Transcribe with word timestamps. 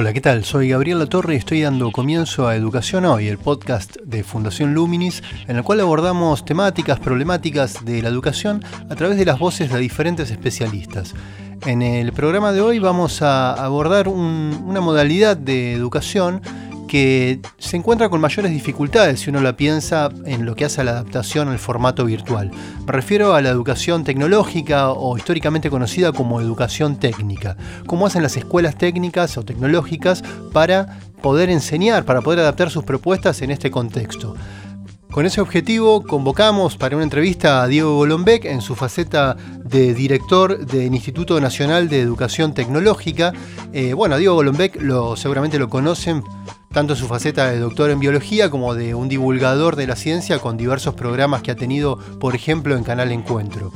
Hola, 0.00 0.14
¿qué 0.14 0.22
tal? 0.22 0.46
Soy 0.46 0.70
Gabriel 0.70 1.06
Torre 1.10 1.34
y 1.34 1.36
estoy 1.36 1.60
dando 1.60 1.92
comienzo 1.92 2.48
a 2.48 2.56
Educación 2.56 3.04
Hoy, 3.04 3.28
el 3.28 3.36
podcast 3.36 3.98
de 3.98 4.24
Fundación 4.24 4.72
Luminis, 4.72 5.22
en 5.46 5.58
el 5.58 5.62
cual 5.62 5.80
abordamos 5.80 6.46
temáticas, 6.46 6.98
problemáticas 6.98 7.84
de 7.84 8.00
la 8.00 8.08
educación 8.08 8.64
a 8.88 8.94
través 8.96 9.18
de 9.18 9.26
las 9.26 9.38
voces 9.38 9.70
de 9.70 9.78
diferentes 9.78 10.30
especialistas. 10.30 11.14
En 11.66 11.82
el 11.82 12.14
programa 12.14 12.52
de 12.52 12.62
hoy 12.62 12.78
vamos 12.78 13.20
a 13.20 13.52
abordar 13.52 14.08
una 14.08 14.80
modalidad 14.80 15.36
de 15.36 15.74
educación 15.74 16.40
que 16.90 17.38
se 17.56 17.76
encuentra 17.76 18.08
con 18.08 18.20
mayores 18.20 18.50
dificultades 18.50 19.20
si 19.20 19.30
uno 19.30 19.40
la 19.40 19.56
piensa 19.56 20.08
en 20.26 20.44
lo 20.44 20.56
que 20.56 20.64
hace 20.64 20.80
a 20.80 20.84
la 20.84 20.90
adaptación 20.90 21.46
al 21.46 21.60
formato 21.60 22.04
virtual. 22.04 22.50
Me 22.84 22.92
refiero 22.92 23.32
a 23.34 23.40
la 23.40 23.48
educación 23.48 24.02
tecnológica 24.02 24.90
o 24.90 25.16
históricamente 25.16 25.70
conocida 25.70 26.10
como 26.10 26.40
educación 26.40 26.96
técnica. 26.96 27.56
¿Cómo 27.86 28.06
hacen 28.06 28.24
las 28.24 28.36
escuelas 28.36 28.76
técnicas 28.76 29.38
o 29.38 29.44
tecnológicas 29.44 30.24
para 30.52 30.98
poder 31.22 31.48
enseñar, 31.48 32.04
para 32.04 32.22
poder 32.22 32.40
adaptar 32.40 32.70
sus 32.70 32.82
propuestas 32.82 33.40
en 33.42 33.52
este 33.52 33.70
contexto? 33.70 34.34
Con 35.12 35.26
ese 35.26 35.40
objetivo 35.40 36.02
convocamos 36.02 36.76
para 36.76 36.96
una 36.96 37.04
entrevista 37.04 37.62
a 37.62 37.68
Diego 37.68 37.94
Golombek 37.98 38.46
en 38.46 38.60
su 38.60 38.74
faceta 38.74 39.36
de 39.62 39.94
director 39.94 40.66
del 40.66 40.92
Instituto 40.92 41.40
Nacional 41.40 41.88
de 41.88 42.00
Educación 42.00 42.52
Tecnológica. 42.52 43.32
Eh, 43.72 43.92
bueno, 43.92 44.16
a 44.16 44.18
Diego 44.18 44.34
Golombek 44.34 44.82
lo, 44.82 45.14
seguramente 45.14 45.60
lo 45.60 45.68
conocen 45.68 46.24
tanto 46.72 46.94
su 46.94 47.08
faceta 47.08 47.50
de 47.50 47.58
doctor 47.58 47.90
en 47.90 47.98
biología 47.98 48.48
como 48.48 48.76
de 48.76 48.94
un 48.94 49.08
divulgador 49.08 49.74
de 49.74 49.88
la 49.88 49.96
ciencia 49.96 50.38
con 50.38 50.56
diversos 50.56 50.94
programas 50.94 51.42
que 51.42 51.50
ha 51.50 51.56
tenido, 51.56 51.98
por 52.20 52.36
ejemplo, 52.36 52.76
en 52.76 52.84
Canal 52.84 53.10
Encuentro. 53.10 53.72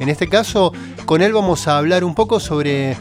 En 0.00 0.08
este 0.08 0.28
caso, 0.30 0.72
con 1.04 1.20
él 1.20 1.34
vamos 1.34 1.68
a 1.68 1.76
hablar 1.76 2.04
un 2.04 2.14
poco 2.14 2.40
sobre 2.40 2.96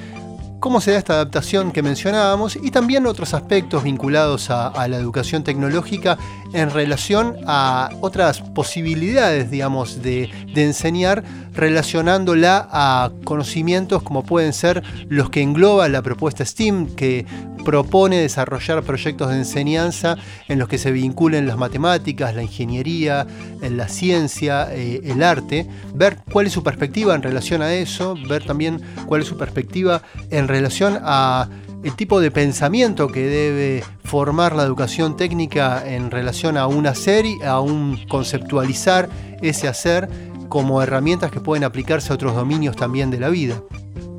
cómo 0.59 0.81
se 0.81 0.91
da 0.91 0.97
esta 0.97 1.13
adaptación 1.13 1.71
que 1.71 1.83
mencionábamos 1.83 2.57
y 2.61 2.71
también 2.71 3.05
otros 3.05 3.33
aspectos 3.33 3.83
vinculados 3.83 4.49
a, 4.49 4.87
la 4.87 4.97
educación 4.97 5.43
tecnológica 5.43 6.17
en 6.53 6.69
relación 6.69 7.35
a 7.45 7.89
otras 8.01 8.41
posibilidades, 8.41 9.51
digamos, 9.51 10.01
de, 10.01 10.29
enseñar 10.55 11.23
relacionándola 11.53 12.67
a 12.71 13.11
conocimientos 13.23 14.01
como 14.01 14.23
pueden 14.23 14.53
ser 14.53 14.83
los 15.07 15.29
que 15.29 15.41
engloba 15.41 15.87
la 15.87 16.01
propuesta 16.01 16.43
STEAM, 16.43 16.87
que 16.95 17.25
propone 17.67 18.17
desarrollar 18.17 18.81
proyectos 18.83 19.29
de 19.29 19.35
enseñanza 19.35 20.15
en 20.47 20.57
los 20.57 20.69
que 20.69 20.77
se 20.77 20.91
vinculen 20.91 21.47
las 21.47 21.57
matemáticas, 21.57 22.33
la 22.33 22.41
ingeniería, 22.41 23.27
la 23.61 23.89
ciencia, 23.89 24.69
eh, 24.71 25.01
el 25.03 25.21
arte, 25.21 25.67
ver 25.93 26.19
cuál 26.31 26.47
es 26.47 26.53
su 26.53 26.63
perspectiva 26.63 27.13
en 27.13 27.21
relación 27.21 27.61
a 27.61 27.73
eso, 27.73 28.15
ver 28.29 28.45
también 28.45 28.81
cuál 29.05 29.21
es 29.21 29.27
su 29.27 29.37
perspectiva 29.37 30.01
en 30.29 30.46
relación 30.47 30.99
a 31.03 31.49
el 31.83 31.95
tipo 31.95 32.19
de 32.19 32.31
pensamiento 32.31 33.07
que 33.07 33.27
debe 33.27 33.83
formar 34.03 34.55
la 34.55 34.63
educación 34.63 35.15
técnica 35.15 35.83
en 35.85 36.11
relación 36.11 36.57
a 36.57 36.67
un 36.67 36.87
hacer 36.87 37.25
y 37.25 37.41
a 37.43 37.59
un 37.59 37.99
conceptualizar 38.07 39.09
ese 39.41 39.67
hacer 39.67 40.09
como 40.49 40.81
herramientas 40.81 41.31
que 41.31 41.39
pueden 41.39 41.63
aplicarse 41.63 42.11
a 42.11 42.15
otros 42.15 42.35
dominios 42.35 42.75
también 42.75 43.11
de 43.11 43.19
la 43.19 43.29
vida. 43.29 43.61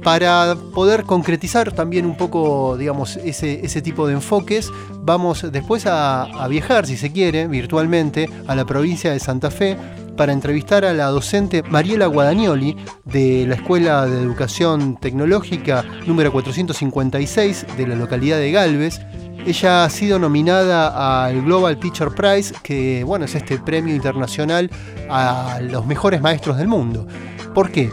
Para 0.03 0.57
poder 0.75 1.05
concretizar 1.05 1.73
también 1.73 2.07
un 2.07 2.17
poco, 2.17 2.77
digamos, 2.79 3.17
ese, 3.17 3.65
ese 3.67 3.83
tipo 3.83 4.07
de 4.07 4.15
enfoques, 4.15 4.71
vamos 5.01 5.45
después 5.51 5.87
a, 5.87 6.23
a 6.23 6.49
viajar, 6.49 6.87
si 6.87 6.97
se 6.97 7.11
quiere, 7.11 7.49
virtualmente, 7.49 8.31
a 8.47 8.55
la 8.55 8.65
provincia 8.65 9.13
de 9.13 9.19
Santa 9.19 9.51
Fe 9.51 9.77
para 10.19 10.33
entrevistar 10.33 10.85
a 10.85 10.93
la 10.93 11.07
docente 11.07 11.63
Mariela 11.63 12.07
Guadagnoli 12.07 12.77
de 13.05 13.47
la 13.47 13.55
Escuela 13.55 14.05
de 14.05 14.21
Educación 14.21 14.97
Tecnológica 14.97 15.85
número 16.07 16.33
456 16.33 17.67
de 17.77 17.87
la 17.87 17.95
localidad 17.95 18.39
de 18.39 18.51
Galvez. 18.51 19.01
Ella 19.47 19.85
ha 19.85 19.91
sido 19.91 20.19
nominada 20.19 21.25
al 21.25 21.43
Global 21.43 21.79
Teacher 21.79 22.09
Prize, 22.09 22.53
que 22.65 23.05
bueno, 23.05 23.27
es 23.27 23.35
este 23.37 23.59
premio 23.59 23.95
internacional 23.95 24.69
a 25.09 25.61
los 25.63 25.87
mejores 25.87 26.21
maestros 26.21 26.57
del 26.57 26.67
mundo. 26.67 27.07
¿Por 27.55 27.71
qué? 27.71 27.89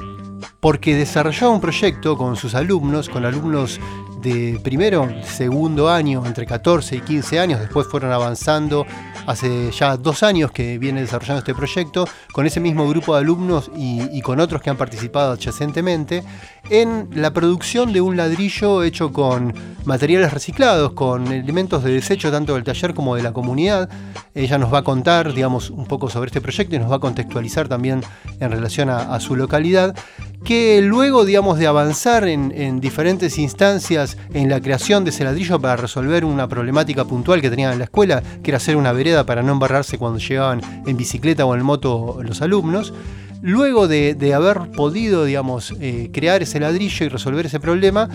Porque 0.59 0.96
desarrolló 0.96 1.52
un 1.52 1.62
proyecto 1.62 2.18
con 2.18 2.36
sus 2.36 2.56
alumnos, 2.56 3.07
con 3.07 3.24
alumnos 3.24 3.80
de 4.22 4.59
primero, 4.64 5.09
segundo 5.24 5.90
año, 5.90 6.26
entre 6.26 6.46
14 6.46 6.98
y 6.98 7.02
15 7.02 7.40
años, 7.40 7.59
después 7.59 7.88
fueron 7.88 8.12
avanzando 8.12 8.86
hace 9.26 9.72
ya 9.72 9.98
dos 9.98 10.24
años 10.24 10.52
que 10.52 10.78
viene 10.78 11.02
desarrollando 11.02 11.40
este 11.40 11.53
proyecto, 11.53 12.08
con 12.31 12.46
ese 12.46 12.59
mismo 12.59 12.88
grupo 12.88 13.16
de 13.16 13.22
alumnos 13.22 13.72
y, 13.75 14.22
con 14.22 14.40
otros 14.40 14.62
que 14.62 14.70
han 14.70 14.78
participado 14.78 15.34
adyacentemente, 15.34 16.24
en 16.70 17.09
la 17.14 17.31
producción 17.31 17.94
de 17.94 18.02
un 18.02 18.18
ladrillo 18.18 18.84
hecho 18.84 19.12
con 19.12 19.54
materiales 19.86 20.34
reciclados, 20.34 20.94
con 20.94 21.31
elementos 21.31 21.84
de 21.84 21.92
desecho 21.92 22.31
tanto 22.31 22.56
del 22.56 22.64
taller 22.64 22.94
como 22.94 23.16
de 23.16 23.24
la 23.24 23.34
comunidad. 23.34 23.90
Ella 24.34 24.58
nos 24.58 24.74
va 24.74 24.80
a 24.80 24.84
contar, 24.84 25.34
digamos, 25.34 25.70
un 25.70 25.86
poco 25.86 26.09
sobre 26.09 26.28
este 26.28 26.42
proyecto 26.42 26.75
y 26.75 26.80
nos 26.80 26.92
va 26.92 26.96
a 26.96 27.00
contextualizar 27.00 27.68
también 27.68 28.02
en 28.40 28.52
relación 28.52 28.90
a, 28.90 29.20
su 29.20 29.36
localidad, 29.36 29.96
que 30.44 30.81
luego, 30.81 31.25
digamos, 31.25 31.58
de 31.58 31.68
avanzar 31.68 32.28
en, 32.28 32.52
en 32.56 32.80
diferentes 32.80 33.38
instancias 33.38 34.15
en 34.34 34.50
la 34.50 34.62
creación 34.62 35.03
de 35.03 35.09
ese 35.09 35.24
ladrillo 35.24 35.59
para 35.59 35.76
resolver 35.76 36.26
una 36.26 36.48
problemática 36.48 37.06
puntual 37.06 37.42
que 37.42 37.50
tenían 37.50 37.74
en 37.74 37.80
la 37.80 37.86
escuela, 37.86 38.22
que 38.44 38.52
era 38.52 38.58
hacer 38.58 38.76
una 38.76 38.92
vereda 38.92 39.26
para 39.26 39.44
no 39.44 39.52
embarrarse 39.52 39.98
cuando 39.98 40.20
llegaban 40.20 40.62
en 40.86 40.98
bicicleta 40.98 41.46
o 41.46 41.56
en 41.56 41.64
moto 41.64 42.20
los 42.22 42.42
alumnos. 42.42 42.94
Luego 43.42 43.88
de, 43.88 44.34
haber 44.34 44.72
podido, 44.72 45.25
digamos, 45.25 45.74
eh, 45.80 46.09
crear 46.12 46.42
ese 46.42 46.59
ladrillo 46.59 47.06
y 47.06 47.09
resolver 47.09 47.46
ese 47.46 47.59
problema, 47.59 48.09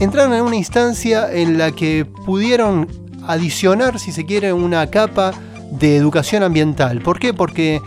entraron 0.00 0.34
en 0.34 0.42
una 0.42 0.56
instancia 0.56 1.32
en 1.32 1.58
la 1.58 1.70
que 1.70 2.06
pudieron 2.26 2.88
adicionar, 3.26 3.98
si 3.98 4.10
se 4.10 4.24
quiere, 4.24 4.52
una 4.52 4.86
capa 4.88 5.32
de 5.70 5.96
educación 5.96 6.42
ambiental. 6.42 7.00
¿Por 7.02 7.18
qué? 7.18 7.34
Porque 7.34 7.80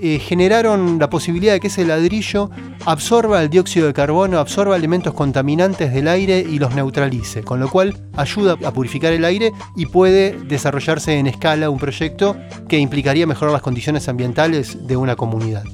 eh, 0.00 0.18
generaron 0.18 0.98
la 0.98 1.10
posibilidad 1.10 1.52
de 1.52 1.60
que 1.60 1.68
ese 1.68 1.84
ladrillo 1.84 2.50
absorba 2.84 3.42
el 3.42 3.50
dióxido 3.50 3.86
de 3.86 3.92
carbono, 3.92 4.38
absorba 4.38 4.76
elementos 4.76 5.14
contaminantes 5.14 5.92
del 5.92 6.08
aire 6.08 6.40
y 6.40 6.58
los 6.58 6.74
neutralice, 6.74 7.42
con 7.42 7.60
lo 7.60 7.68
cual 7.70 7.96
ayuda 8.16 8.56
a 8.64 8.72
purificar 8.72 9.12
el 9.12 9.24
aire 9.24 9.52
y 9.76 9.86
puede 9.86 10.32
desarrollarse 10.32 11.18
en 11.18 11.26
escala 11.26 11.70
un 11.70 11.78
proyecto 11.78 12.36
que 12.68 12.78
implicaría 12.78 13.26
mejorar 13.26 13.52
las 13.52 13.62
condiciones 13.62 14.08
ambientales 14.08 14.86
de 14.86 14.96
una 14.96 15.16
comunidad. 15.16 15.64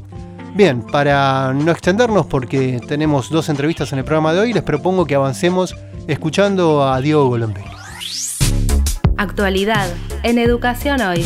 Bien, 0.55 0.83
para 0.83 1.53
no 1.53 1.73
extendernos 1.73 2.27
porque 2.27 2.81
tenemos 2.87 3.29
dos 3.29 3.49
entrevistas 3.49 3.93
en 3.93 3.99
el 3.99 4.05
programa 4.05 4.33
de 4.33 4.41
hoy, 4.41 4.53
les 4.53 4.63
propongo 4.63 5.05
que 5.05 5.17
avancemos 5.17 5.75
escuchando 6.07 6.87
a 6.87 7.01
Diego 7.01 7.27
Golombé. 7.29 7.65
Actualidad 9.17 9.89
en 10.23 10.39
Educación 10.39 11.01
Hoy. 11.01 11.25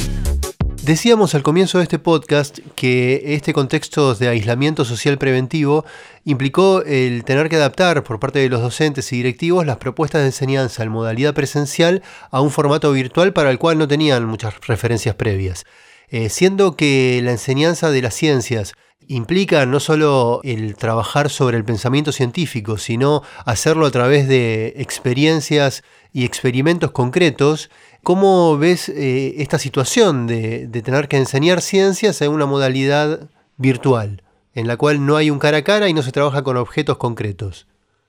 Decíamos 0.88 1.34
al 1.34 1.42
comienzo 1.42 1.76
de 1.76 1.84
este 1.84 1.98
podcast 1.98 2.60
que 2.74 3.34
este 3.34 3.52
contexto 3.52 4.14
de 4.14 4.28
aislamiento 4.28 4.86
social 4.86 5.18
preventivo 5.18 5.84
implicó 6.24 6.82
el 6.82 7.24
tener 7.24 7.50
que 7.50 7.56
adaptar 7.56 8.02
por 8.04 8.18
parte 8.18 8.38
de 8.38 8.48
los 8.48 8.62
docentes 8.62 9.12
y 9.12 9.16
directivos 9.16 9.66
las 9.66 9.76
propuestas 9.76 10.22
de 10.22 10.28
enseñanza 10.28 10.82
en 10.82 10.88
modalidad 10.88 11.34
presencial 11.34 12.02
a 12.30 12.40
un 12.40 12.50
formato 12.50 12.90
virtual 12.90 13.34
para 13.34 13.50
el 13.50 13.58
cual 13.58 13.76
no 13.76 13.86
tenían 13.86 14.24
muchas 14.24 14.66
referencias 14.66 15.14
previas. 15.14 15.66
Eh, 16.08 16.30
siendo 16.30 16.74
que 16.74 17.20
la 17.22 17.32
enseñanza 17.32 17.90
de 17.90 18.00
las 18.00 18.14
ciencias 18.14 18.72
implica 19.08 19.66
no 19.66 19.80
solo 19.80 20.40
el 20.42 20.74
trabajar 20.74 21.28
sobre 21.28 21.58
el 21.58 21.66
pensamiento 21.66 22.12
científico, 22.12 22.78
sino 22.78 23.22
hacerlo 23.44 23.84
a 23.84 23.90
través 23.90 24.26
de 24.26 24.72
experiencias 24.78 25.82
y 26.14 26.24
experimentos 26.24 26.92
concretos, 26.92 27.68
¿Cómo 28.04 28.56
ves 28.56 28.88
eh, 28.88 29.42
esta 29.42 29.58
situación 29.58 30.26
de, 30.26 30.68
tener 30.82 31.08
que 31.08 31.16
enseñar 31.16 31.60
ciencias 31.60 32.22
en 32.22 32.32
una 32.32 32.46
modalidad 32.46 33.28
virtual, 33.56 34.22
en 34.54 34.66
la 34.66 34.76
cual 34.76 35.04
no 35.04 35.16
hay 35.16 35.30
un 35.30 35.38
cara 35.38 35.58
a 35.58 35.64
cara 35.64 35.88
y 35.88 35.94
no 35.94 36.02
se 36.02 36.12
trabaja 36.12 36.42
con 36.42 36.56
objetos 36.56 36.96
concretos? 36.96 37.66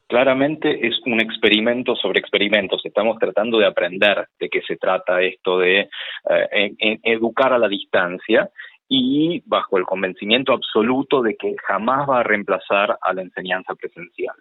Claramente 0.08 0.88
es 0.88 0.96
un 1.06 1.20
experimento 1.20 1.96
sobre 1.96 2.20
experimentos. 2.20 2.82
Estamos 2.84 3.20
tratando 3.20 3.60
de 3.60 3.68
aprender 3.68 4.28
de 4.40 4.50
qué 4.50 4.62
se 4.62 4.78
trata 4.78 5.22
esto 5.22 5.60
de 5.60 5.82
eh, 5.82 7.00
educar 7.04 7.54
a 7.54 7.60
la 7.60 7.68
distancia 7.68 8.50
y 8.88 9.44
bajo 9.46 9.78
el 9.78 9.84
convencimiento 9.84 10.54
absoluto 10.54 11.22
de 11.22 11.36
que 11.36 11.56
jamás 11.68 12.10
va 12.10 12.22
a 12.22 12.24
reemplazar 12.24 12.98
a 13.02 13.14
la 13.14 13.22
enseñanza 13.22 13.76
presencial 13.76 14.36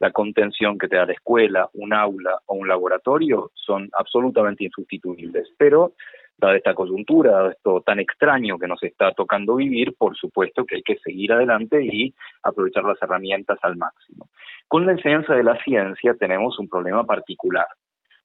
la 0.00 0.10
contención 0.10 0.78
que 0.78 0.88
te 0.88 0.96
da 0.96 1.06
la 1.06 1.12
escuela, 1.12 1.68
un 1.74 1.92
aula 1.92 2.38
o 2.46 2.56
un 2.56 2.66
laboratorio 2.66 3.50
son 3.54 3.88
absolutamente 3.92 4.64
insustituibles. 4.64 5.48
Pero 5.56 5.92
dada 6.38 6.56
esta 6.56 6.74
coyuntura, 6.74 7.32
dado 7.32 7.50
esto 7.50 7.82
tan 7.82 8.00
extraño 8.00 8.58
que 8.58 8.66
nos 8.66 8.82
está 8.82 9.12
tocando 9.12 9.56
vivir, 9.56 9.94
por 9.96 10.16
supuesto 10.16 10.64
que 10.64 10.76
hay 10.76 10.82
que 10.82 10.96
seguir 10.96 11.32
adelante 11.32 11.84
y 11.84 12.14
aprovechar 12.42 12.84
las 12.84 13.00
herramientas 13.02 13.58
al 13.62 13.76
máximo. 13.76 14.28
Con 14.66 14.86
la 14.86 14.92
enseñanza 14.92 15.34
de 15.34 15.44
la 15.44 15.62
ciencia 15.62 16.14
tenemos 16.14 16.58
un 16.58 16.68
problema 16.68 17.04
particular. 17.04 17.66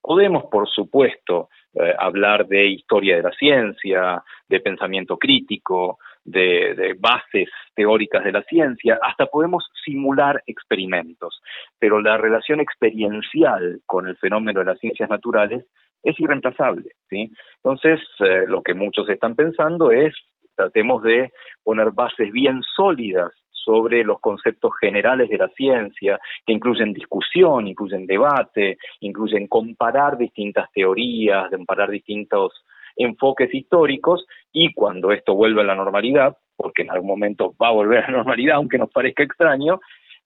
Podemos, 0.01 0.45
por 0.45 0.69
supuesto, 0.69 1.50
eh, 1.74 1.94
hablar 1.98 2.48
de 2.48 2.68
historia 2.68 3.18
de 3.18 3.24
la 3.24 3.31
ciencia, 3.31 4.24
de 4.48 4.60
pensamiento 4.62 5.18
crítico, 5.18 5.98
de, 6.25 6.95
bases 7.00 7.50
teóricas 7.75 8.24
de 8.24 8.31
la 8.31 8.44
ciencia, 8.44 9.00
hasta 9.01 9.27
podemos 9.27 9.69
simular 9.83 10.42
experimentos, 10.48 11.42
pero 11.80 12.01
la 12.01 12.18
relación 12.18 12.60
experiencial 12.60 13.80
con 13.86 14.07
el 14.07 14.18
fenómeno 14.18 14.60
de 14.60 14.66
las 14.66 14.80
ciencias 14.80 15.10
naturales 15.10 15.66
es 16.04 16.19
irreemplazable. 16.19 16.89
¿sí? 17.10 17.31
Entonces, 17.57 18.00
eh, 18.19 18.45
lo 18.48 18.62
que 18.62 18.74
muchos 18.74 19.07
están 19.10 19.36
pensando 19.36 19.92
es, 19.92 20.13
tratemos 20.56 21.04
de 21.04 21.31
poner 21.63 21.92
bases 21.92 22.31
bien 22.31 22.62
sólidas 22.75 23.31
sobre 23.51 24.04
los 24.04 24.19
conceptos 24.19 24.72
generales 24.80 25.30
de 25.30 25.38
la 25.38 25.50
ciencia, 25.50 26.19
que 26.45 26.54
incluyen 26.54 26.94
discusión, 26.94 27.68
incluyen 27.68 28.06
debate, 28.06 28.77
incluyen 29.00 29.48
comparar 29.48 30.18
distintas 30.18 30.72
teorías, 30.72 31.50
comparar 31.50 31.89
distintos 31.89 32.54
enfoques 32.96 33.54
históricos 33.54 34.26
y 34.52 34.74
cuando 34.74 35.12
esto 35.12 35.36
vuelva 35.36 35.62
a 35.62 35.66
la 35.66 35.76
normalidad, 35.76 36.38
porque 36.56 36.84
en 36.84 36.92
algún 36.92 37.10
momento 37.10 37.54
va 37.62 37.70
a 37.70 37.74
volver 37.74 38.00
a 38.00 38.08
la 38.08 38.18
normalidad, 38.18 38.56
aunque 38.56 38.78
nos 38.78 38.92
parezca 38.92 39.24
extraño, 39.24 39.80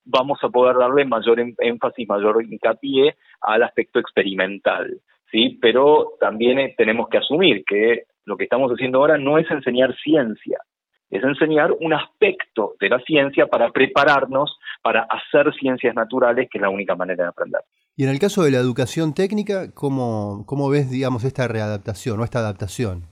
vamos 0.05 0.39
a 0.43 0.49
poder 0.49 0.77
darle 0.77 1.05
mayor 1.05 1.39
énfasis, 1.39 2.07
mayor 2.07 2.43
hincapié 2.43 3.15
al 3.41 3.63
aspecto 3.63 3.99
experimental, 3.99 4.99
¿sí? 5.31 5.57
Pero 5.61 6.13
también 6.19 6.59
eh, 6.59 6.73
tenemos 6.77 7.09
que 7.09 7.17
asumir 7.17 7.63
que 7.65 8.03
lo 8.25 8.37
que 8.37 8.45
estamos 8.45 8.71
haciendo 8.71 8.99
ahora 8.99 9.17
no 9.17 9.37
es 9.37 9.49
enseñar 9.49 9.95
ciencia, 9.97 10.59
es 11.09 11.23
enseñar 11.23 11.71
un 11.79 11.93
aspecto 11.93 12.75
de 12.79 12.89
la 12.89 12.99
ciencia 12.99 13.47
para 13.47 13.71
prepararnos 13.71 14.59
para 14.81 15.07
hacer 15.09 15.53
ciencias 15.55 15.95
naturales, 15.95 16.47
que 16.49 16.59
es 16.59 16.61
la 16.61 16.69
única 16.69 16.95
manera 16.95 17.23
de 17.23 17.29
aprender. 17.29 17.61
Y 17.99 18.05
en 18.05 18.11
el 18.11 18.19
caso 18.19 18.43
de 18.43 18.51
la 18.51 18.59
educación 18.59 19.13
técnica, 19.13 19.73
¿cómo, 19.75 20.45
cómo 20.47 20.69
ves, 20.69 20.89
digamos, 20.89 21.25
esta 21.25 21.49
readaptación 21.49 22.17
o 22.17 22.23
esta 22.23 22.39
adaptación? 22.39 23.03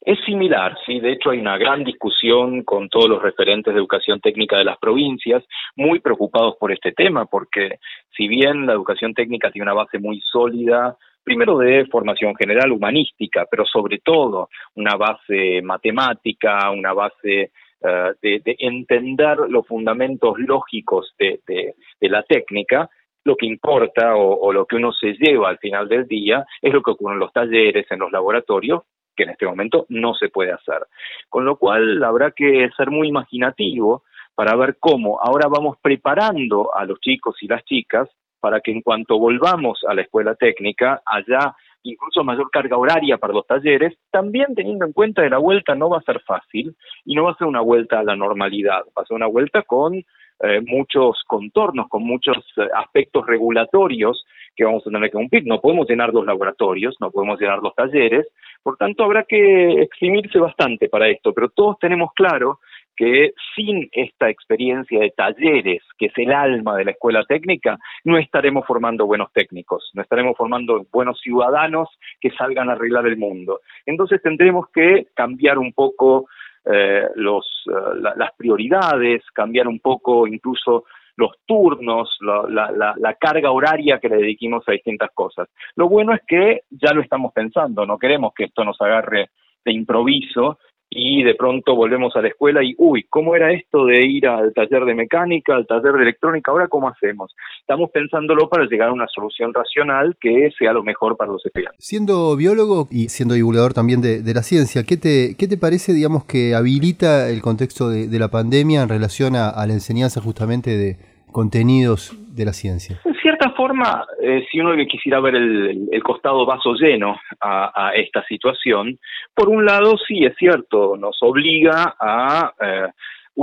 Es 0.00 0.18
similar, 0.24 0.78
sí, 0.86 0.98
de 0.98 1.12
hecho 1.12 1.28
hay 1.28 1.40
una 1.40 1.58
gran 1.58 1.84
discusión 1.84 2.64
con 2.64 2.88
todos 2.88 3.06
los 3.06 3.20
referentes 3.20 3.74
de 3.74 3.78
educación 3.78 4.18
técnica 4.18 4.56
de 4.56 4.64
las 4.64 4.78
provincias, 4.78 5.44
muy 5.76 6.00
preocupados 6.00 6.54
por 6.58 6.72
este 6.72 6.92
tema, 6.92 7.26
porque 7.26 7.80
si 8.16 8.28
bien 8.28 8.64
la 8.64 8.72
educación 8.72 9.12
técnica 9.12 9.50
tiene 9.50 9.64
una 9.64 9.74
base 9.74 9.98
muy 9.98 10.22
sólida, 10.22 10.96
primero 11.22 11.58
de 11.58 11.84
formación 11.92 12.34
general 12.34 12.72
humanística, 12.72 13.44
pero 13.50 13.66
sobre 13.66 13.98
todo 13.98 14.48
una 14.74 14.96
base 14.96 15.60
matemática, 15.60 16.70
una 16.70 16.94
base 16.94 17.50
eh, 17.82 18.12
de, 18.22 18.56
entender 18.58 19.38
los 19.48 19.66
fundamentos 19.66 20.38
lógicos 20.38 21.14
de, 21.18 21.74
la 22.00 22.22
técnica, 22.24 22.90
lo 23.24 23.36
que 23.36 23.46
importa 23.46 24.16
o, 24.16 24.52
lo 24.52 24.66
que 24.66 24.76
uno 24.76 24.92
se 24.92 25.12
lleva 25.14 25.48
al 25.48 25.58
final 25.58 25.88
del 25.88 26.06
día 26.06 26.44
es 26.60 26.72
lo 26.72 26.82
que 26.82 26.92
ocurre 26.92 27.14
en 27.14 27.20
los 27.20 27.32
talleres, 27.32 27.86
en 27.90 27.98
los 27.98 28.10
laboratorios, 28.10 28.82
que 29.14 29.24
en 29.24 29.30
este 29.30 29.46
momento 29.46 29.86
no 29.88 30.14
se 30.14 30.28
puede 30.28 30.52
hacer. 30.52 30.86
Con 31.28 31.44
lo 31.44 31.56
cual 31.56 32.02
habrá 32.02 32.30
que 32.30 32.68
ser 32.76 32.90
muy 32.90 33.08
imaginativo 33.08 34.04
para 34.34 34.56
ver 34.56 34.76
cómo 34.78 35.20
ahora 35.20 35.48
vamos 35.48 35.76
preparando 35.82 36.74
a 36.74 36.84
los 36.84 36.98
chicos 37.00 37.36
y 37.42 37.48
las 37.48 37.64
chicas 37.64 38.08
para 38.40 38.60
que 38.60 38.72
en 38.72 38.80
cuanto 38.80 39.18
volvamos 39.18 39.80
a 39.86 39.94
la 39.94 40.02
escuela 40.02 40.34
técnica 40.34 41.02
haya 41.04 41.54
incluso 41.82 42.24
mayor 42.24 42.50
carga 42.50 42.76
horaria 42.76 43.18
para 43.18 43.32
los 43.32 43.46
talleres, 43.46 43.96
también 44.10 44.54
teniendo 44.54 44.84
en 44.84 44.92
cuenta 44.92 45.22
que 45.22 45.30
la 45.30 45.38
vuelta 45.38 45.74
no 45.74 45.88
va 45.88 45.98
a 45.98 46.02
ser 46.02 46.20
fácil 46.20 46.74
y 47.04 47.14
no 47.14 47.24
va 47.24 47.32
a 47.32 47.36
ser 47.36 47.46
una 47.46 47.60
vuelta 47.60 47.98
a 47.98 48.04
la 48.04 48.16
normalidad, 48.16 48.82
va 48.96 49.02
a 49.02 49.06
ser 49.06 49.14
una 49.14 49.26
vuelta 49.26 49.62
con 49.62 50.04
eh, 50.42 50.60
muchos 50.66 51.22
contornos, 51.26 51.88
con 51.88 52.02
muchos 52.02 52.36
eh, 52.56 52.68
aspectos 52.74 53.26
regulatorios 53.26 54.24
que 54.56 54.64
vamos 54.64 54.82
a 54.86 54.90
tener 54.90 55.10
que 55.10 55.16
cumplir. 55.16 55.46
No 55.46 55.60
podemos 55.60 55.88
llenar 55.88 56.12
los 56.12 56.24
laboratorios, 56.26 56.96
no 57.00 57.10
podemos 57.10 57.40
llenar 57.40 57.60
los 57.62 57.74
talleres, 57.74 58.26
por 58.62 58.76
tanto 58.76 59.04
habrá 59.04 59.24
que 59.24 59.82
exprimirse 59.82 60.38
bastante 60.38 60.88
para 60.88 61.08
esto, 61.08 61.32
pero 61.32 61.48
todos 61.48 61.78
tenemos 61.78 62.10
claro 62.14 62.58
que 63.00 63.32
sin 63.56 63.88
esta 63.92 64.28
experiencia 64.28 65.00
de 65.00 65.10
talleres, 65.16 65.82
que 65.96 66.06
es 66.06 66.12
el 66.16 66.32
alma 66.32 66.76
de 66.76 66.84
la 66.84 66.90
escuela 66.90 67.24
técnica, 67.24 67.78
no 68.04 68.18
estaremos 68.18 68.66
formando 68.66 69.06
buenos 69.06 69.32
técnicos, 69.32 69.90
no 69.94 70.02
estaremos 70.02 70.36
formando 70.36 70.84
buenos 70.92 71.18
ciudadanos 71.20 71.88
que 72.20 72.30
salgan 72.32 72.68
a 72.68 72.72
arreglar 72.72 73.06
el 73.06 73.16
mundo. 73.16 73.60
Entonces 73.86 74.20
tendremos 74.20 74.66
que 74.74 75.06
cambiar 75.14 75.58
un 75.58 75.72
poco 75.72 76.26
eh, 76.64 77.08
los, 77.16 77.46
eh, 77.68 78.12
las 78.16 78.34
prioridades, 78.36 79.22
cambiar 79.32 79.68
un 79.68 79.80
poco 79.80 80.26
incluso 80.26 80.84
los 81.16 81.32
turnos, 81.46 82.16
la, 82.20 82.70
la, 82.96 83.14
carga 83.14 83.50
horaria 83.50 83.98
que 83.98 84.08
le 84.08 84.16
dediquemos 84.16 84.64
a 84.66 84.72
distintas 84.72 85.10
cosas. 85.12 85.48
Lo 85.76 85.88
bueno 85.88 86.14
es 86.14 86.22
que 86.26 86.62
ya 86.70 86.94
lo 86.94 87.02
estamos 87.02 87.32
pensando, 87.34 87.84
no 87.84 87.98
queremos 87.98 88.32
que 88.34 88.44
esto 88.44 88.64
nos 88.64 88.80
agarre 88.80 89.28
de 89.64 89.72
improviso 89.72 90.58
y 90.90 91.22
de 91.22 91.36
pronto 91.36 91.76
volvemos 91.76 92.14
a 92.16 92.20
la 92.20 92.28
escuela 92.28 92.64
y, 92.64 92.74
uy, 92.76 93.06
¿cómo 93.08 93.36
era 93.36 93.52
esto 93.52 93.86
de 93.86 94.04
ir 94.04 94.26
al 94.26 94.52
taller 94.52 94.84
de 94.84 94.94
mecánica, 94.94 95.54
al 95.54 95.66
taller 95.66 95.92
de 95.92 96.02
electrónica? 96.02 96.50
Ahora, 96.50 96.66
¿cómo 96.66 96.88
hacemos? 96.88 97.32
Estamos 97.60 97.90
pensándolo 97.90 98.48
para 98.48 98.66
llegar 98.66 98.88
a 98.88 98.92
una 98.92 99.06
solución 99.06 99.54
racional 99.54 100.16
que 100.20 100.50
sea 100.58 100.72
lo 100.72 100.82
mejor 100.82 101.16
para 101.16 101.30
los 101.30 101.46
estudiantes. 101.46 101.84
Siendo 101.84 102.34
biólogo 102.34 102.88
y 102.90 103.08
siendo 103.08 103.34
divulgador 103.34 103.72
también 103.72 104.00
de, 104.00 104.34
la 104.34 104.42
ciencia, 104.42 104.82
¿qué 104.82 104.96
te, 104.96 105.36
¿qué 105.38 105.46
te 105.46 105.56
parece, 105.56 105.92
digamos, 105.92 106.24
que 106.24 106.54
habilita 106.54 107.30
el 107.30 107.40
contexto 107.40 107.88
de, 107.88 108.18
la 108.20 108.28
pandemia 108.28 108.82
en 108.82 108.88
relación 108.88 109.34
a 109.34 109.64
la 109.66 109.72
enseñanza 109.72 110.20
justamente 110.20 110.76
de 110.76 111.09
contenidos 111.30 112.12
de 112.34 112.44
la 112.44 112.52
ciencia? 112.52 112.98
En 113.04 113.14
cierta 113.14 113.50
forma, 113.52 114.06
eh, 114.22 114.46
si 114.50 114.60
uno 114.60 114.74
quisiera 114.86 115.20
ver 115.20 115.34
el, 115.34 116.02
costado 116.02 116.46
vaso 116.46 116.74
lleno 116.74 117.16
a, 117.40 117.92
esta 117.94 118.24
situación, 118.24 118.98
por 119.34 119.48
un 119.48 119.64
lado 119.64 119.96
sí 120.06 120.24
es 120.24 120.34
cierto, 120.36 120.96
nos 120.96 121.16
obliga 121.22 121.94
a 121.98 122.52
eh, 122.60 122.88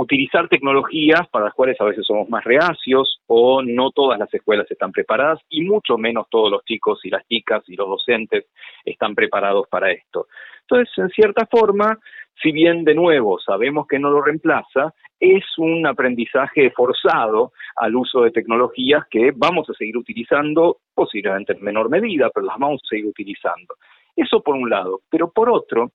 utilizar 0.00 0.48
tecnologías 0.48 1.28
para 1.28 1.46
las 1.46 1.54
cuales 1.54 1.80
a 1.80 1.84
veces 1.84 2.06
somos 2.06 2.28
más 2.28 2.44
reacios 2.44 3.20
o 3.26 3.62
no 3.62 3.90
todas 3.90 4.18
las 4.18 4.32
escuelas 4.32 4.70
están 4.70 4.92
preparadas 4.92 5.40
y 5.48 5.62
mucho 5.62 5.98
menos 5.98 6.26
todos 6.30 6.50
los 6.50 6.64
chicos 6.64 7.00
y 7.04 7.10
las 7.10 7.26
chicas 7.26 7.64
y 7.66 7.74
los 7.74 7.88
docentes 7.88 8.46
están 8.84 9.16
preparados 9.16 9.66
para 9.68 9.90
esto. 9.90 10.28
Entonces, 10.62 10.92
en 10.98 11.08
cierta 11.08 11.46
forma, 11.46 11.98
si 12.40 12.52
bien 12.52 12.84
de 12.84 12.94
nuevo 12.94 13.40
sabemos 13.40 13.88
que 13.88 13.98
no 13.98 14.10
lo 14.10 14.22
reemplaza, 14.22 14.94
es 15.18 15.44
un 15.56 15.84
aprendizaje 15.84 16.70
forzado 16.70 17.52
al 17.74 17.96
uso 17.96 18.22
de 18.22 18.30
tecnologías 18.30 19.02
que 19.10 19.32
vamos 19.34 19.68
a 19.68 19.74
seguir 19.74 19.96
utilizando, 19.96 20.78
posiblemente 20.94 21.54
en 21.54 21.64
menor 21.64 21.90
medida, 21.90 22.30
pero 22.32 22.46
las 22.46 22.58
vamos 22.58 22.80
a 22.84 22.88
seguir 22.88 23.06
utilizando. 23.06 23.74
Eso 24.14 24.42
por 24.42 24.54
un 24.54 24.70
lado. 24.70 25.00
Pero 25.10 25.32
por 25.32 25.50
otro, 25.50 25.90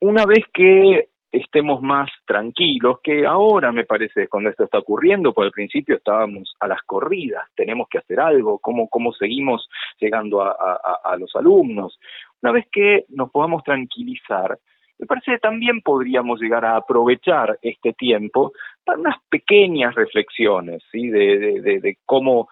una 0.00 0.26
vez 0.26 0.44
que 0.52 1.08
estemos 1.36 1.82
más 1.82 2.10
tranquilos, 2.26 3.00
que 3.02 3.26
ahora 3.26 3.72
me 3.72 3.84
parece 3.84 4.28
cuando 4.28 4.50
esto 4.50 4.64
está 4.64 4.78
ocurriendo, 4.78 5.32
por 5.32 5.44
el 5.44 5.52
principio 5.52 5.96
estábamos 5.96 6.54
a 6.60 6.68
las 6.68 6.82
corridas, 6.82 7.44
tenemos 7.54 7.88
que 7.88 7.98
hacer 7.98 8.20
algo, 8.20 8.58
cómo, 8.58 8.88
cómo 8.88 9.12
seguimos 9.12 9.68
llegando 10.00 10.42
a, 10.42 11.16
los 11.18 11.34
alumnos. 11.36 11.98
Una 12.42 12.52
vez 12.52 12.66
que 12.70 13.04
nos 13.08 13.30
podamos 13.30 13.62
tranquilizar, 13.64 14.58
me 14.98 15.06
parece 15.06 15.32
que 15.32 15.38
también 15.38 15.82
podríamos 15.82 16.40
llegar 16.40 16.64
a 16.64 16.76
aprovechar 16.76 17.58
este 17.62 17.92
tiempo 17.92 18.52
para 18.84 18.98
unas 18.98 19.16
pequeñas 19.28 19.94
reflexiones, 19.94 20.82
¿sí? 20.90 21.08
De, 21.08 21.60
de, 21.60 21.98
cómo 22.04 22.48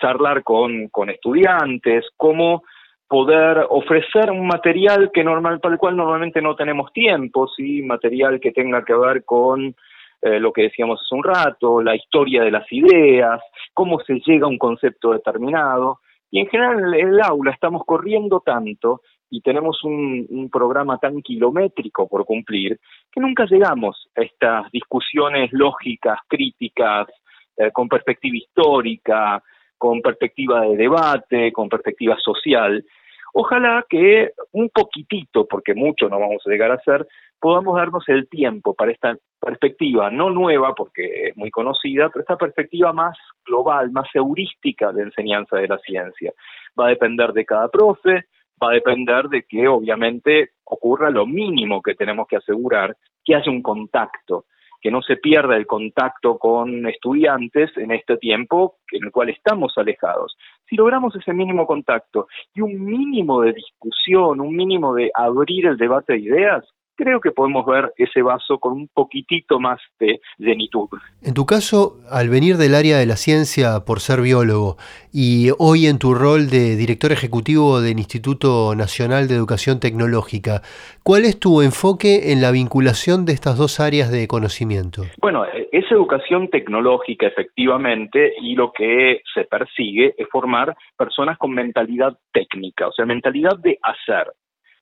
charlar 0.00 0.42
con, 0.42 0.88
con 0.88 1.10
estudiantes, 1.10 2.06
cómo 2.16 2.62
poder 3.10 3.66
ofrecer 3.70 4.30
un 4.30 4.46
material 4.46 5.10
que 5.12 5.24
normal, 5.24 5.58
para 5.58 5.74
el 5.74 5.80
cual 5.80 5.96
normalmente 5.96 6.40
no 6.40 6.54
tenemos 6.54 6.92
tiempo, 6.92 7.48
¿sí? 7.48 7.82
material 7.82 8.38
que 8.38 8.52
tenga 8.52 8.84
que 8.84 8.94
ver 8.94 9.24
con 9.24 9.74
eh, 10.22 10.38
lo 10.38 10.52
que 10.52 10.62
decíamos 10.62 11.00
hace 11.00 11.16
un 11.16 11.24
rato, 11.24 11.82
la 11.82 11.96
historia 11.96 12.44
de 12.44 12.52
las 12.52 12.70
ideas, 12.70 13.40
cómo 13.74 13.98
se 13.98 14.20
llega 14.24 14.46
a 14.46 14.48
un 14.48 14.58
concepto 14.58 15.10
determinado. 15.10 15.98
Y 16.30 16.38
en 16.38 16.46
general 16.46 16.94
en 16.94 17.08
el 17.08 17.20
aula 17.20 17.50
estamos 17.50 17.82
corriendo 17.84 18.44
tanto 18.46 19.00
y 19.28 19.40
tenemos 19.40 19.82
un, 19.82 20.48
programa 20.48 20.96
tan 20.98 21.20
kilométrico 21.20 22.08
por 22.08 22.24
cumplir 22.24 22.78
que 23.10 23.20
nunca 23.20 23.44
llegamos 23.46 24.08
a 24.16 24.22
estas 24.22 24.70
discusiones 24.70 25.52
lógicas, 25.52 26.20
críticas, 26.28 27.08
eh, 27.56 27.72
con 27.72 27.88
perspectiva 27.88 28.36
histórica, 28.36 29.42
con 29.76 30.00
perspectiva 30.00 30.60
de 30.60 30.76
debate, 30.76 31.50
con 31.50 31.68
perspectiva 31.68 32.16
social. 32.20 32.84
Ojalá 33.32 33.84
que 33.88 34.32
un 34.52 34.68
poquitito, 34.70 35.46
porque 35.46 35.74
mucho 35.74 36.08
no 36.08 36.18
vamos 36.18 36.42
a 36.46 36.50
llegar 36.50 36.70
a 36.70 36.74
hacer, 36.74 37.06
podamos 37.40 37.76
darnos 37.76 38.08
el 38.08 38.28
tiempo 38.28 38.74
para 38.74 38.92
esta 38.92 39.16
perspectiva, 39.40 40.10
no 40.10 40.30
nueva 40.30 40.74
porque 40.74 41.28
es 41.28 41.36
muy 41.36 41.50
conocida, 41.50 42.08
pero 42.08 42.20
esta 42.20 42.36
perspectiva 42.36 42.92
más 42.92 43.16
global, 43.44 43.90
más 43.90 44.08
heurística 44.14 44.92
de 44.92 45.02
enseñanza 45.04 45.56
de 45.56 45.68
la 45.68 45.78
ciencia. 45.78 46.32
Va 46.78 46.86
a 46.86 46.90
depender 46.90 47.32
de 47.32 47.44
cada 47.44 47.68
profe, 47.68 48.24
va 48.62 48.70
a 48.70 48.74
depender 48.74 49.28
de 49.28 49.44
que 49.44 49.66
obviamente 49.66 50.50
ocurra 50.64 51.10
lo 51.10 51.26
mínimo 51.26 51.80
que 51.80 51.94
tenemos 51.94 52.26
que 52.28 52.36
asegurar, 52.36 52.96
que 53.24 53.34
haya 53.34 53.50
un 53.50 53.62
contacto, 53.62 54.44
que 54.80 54.90
no 54.90 55.02
se 55.02 55.16
pierda 55.16 55.56
el 55.56 55.66
contacto 55.66 56.38
con 56.38 56.86
estudiantes 56.86 57.76
en 57.76 57.90
este 57.92 58.16
tiempo 58.16 58.76
en 58.92 59.04
el 59.04 59.10
cual 59.10 59.28
estamos 59.28 59.72
alejados. 59.76 60.36
Si 60.68 60.76
logramos 60.76 61.14
ese 61.16 61.32
mínimo 61.32 61.66
contacto 61.66 62.28
y 62.54 62.60
un 62.60 62.84
mínimo 62.84 63.42
de 63.42 63.52
discusión, 63.52 64.40
un 64.40 64.56
mínimo 64.56 64.94
de 64.94 65.10
abrir 65.14 65.66
el 65.66 65.76
debate 65.76 66.14
de 66.14 66.20
ideas, 66.20 66.64
creo 67.00 67.20
que 67.20 67.30
podemos 67.30 67.64
ver 67.64 67.92
ese 67.96 68.20
vaso 68.20 68.58
con 68.58 68.74
un 68.74 68.88
poquitito 68.92 69.58
más 69.58 69.80
de 69.98 70.20
llenitud. 70.38 70.88
En 71.22 71.32
tu 71.32 71.46
caso, 71.46 71.96
al 72.10 72.28
venir 72.28 72.56
del 72.56 72.74
área 72.74 72.98
de 72.98 73.06
la 73.06 73.16
ciencia 73.16 73.84
por 73.86 74.00
ser 74.00 74.20
biólogo 74.20 74.76
y 75.12 75.48
hoy 75.58 75.86
en 75.86 75.98
tu 75.98 76.14
rol 76.14 76.50
de 76.50 76.76
director 76.76 77.10
ejecutivo 77.10 77.80
del 77.80 77.98
Instituto 77.98 78.74
Nacional 78.74 79.28
de 79.28 79.34
Educación 79.34 79.80
Tecnológica, 79.80 80.60
¿cuál 81.02 81.24
es 81.24 81.40
tu 81.40 81.62
enfoque 81.62 82.32
en 82.32 82.42
la 82.42 82.50
vinculación 82.50 83.24
de 83.24 83.32
estas 83.32 83.56
dos 83.56 83.80
áreas 83.80 84.10
de 84.10 84.28
conocimiento? 84.28 85.02
Bueno, 85.22 85.44
es 85.72 85.90
educación 85.90 86.48
tecnológica 86.48 87.26
efectivamente 87.26 88.34
y 88.42 88.54
lo 88.54 88.72
que 88.72 89.22
se 89.32 89.44
persigue 89.44 90.14
es 90.18 90.28
formar 90.28 90.76
personas 90.96 91.38
con 91.38 91.52
mentalidad 91.52 92.18
técnica, 92.32 92.88
o 92.88 92.92
sea, 92.92 93.06
mentalidad 93.06 93.58
de 93.58 93.78
hacer 93.82 94.32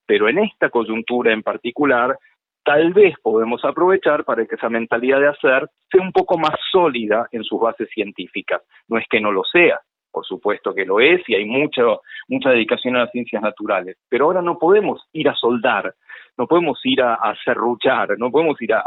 pero 0.09 0.27
en 0.27 0.39
esta 0.39 0.71
coyuntura 0.71 1.35
en 1.35 1.43
particular, 1.43 2.19
tal 2.65 2.95
vez 2.95 3.15
podemos 3.23 3.63
aprovechar 3.63 4.25
para 4.25 4.47
que 4.47 4.55
esa 4.55 4.71
mentalidad 4.71 5.21
de 5.21 5.29
hacer 5.29 5.69
sea 5.91 6.01
un 6.01 6.13
poco 6.13 6.39
más 6.39 6.55
sólida 6.73 7.29
en 7.31 7.45
sus 7.45 7.61
bases 7.61 7.91
científicas. 7.91 8.63
No 8.89 8.99
es 8.99 9.05
que 9.11 9.21
no 9.21 9.31
lo 9.31 9.45
sea, 9.45 9.79
por 10.11 10.25
supuesto 10.25 10.75
que 10.75 10.87
lo 10.87 10.99
es 10.99 11.21
y 11.29 11.35
hay 11.35 11.45
mucha, 11.45 11.83
mucha 12.27 12.51
dedicación 12.51 12.97
a 12.97 13.01
las 13.01 13.11
ciencias 13.11 13.43
naturales, 13.43 13.99
pero 14.09 14.25
ahora 14.25 14.41
no 14.41 14.59
podemos 14.59 15.07
ir 15.13 15.29
a 15.29 15.35
soldar, 15.35 15.95
no 16.39 16.47
podemos 16.47 16.81
ir 16.85 17.03
a, 17.03 17.15
a 17.15 17.37
serruchar, 17.45 18.19
no 18.19 18.31
podemos 18.31 18.61
ir 18.63 18.73
a, 18.73 18.83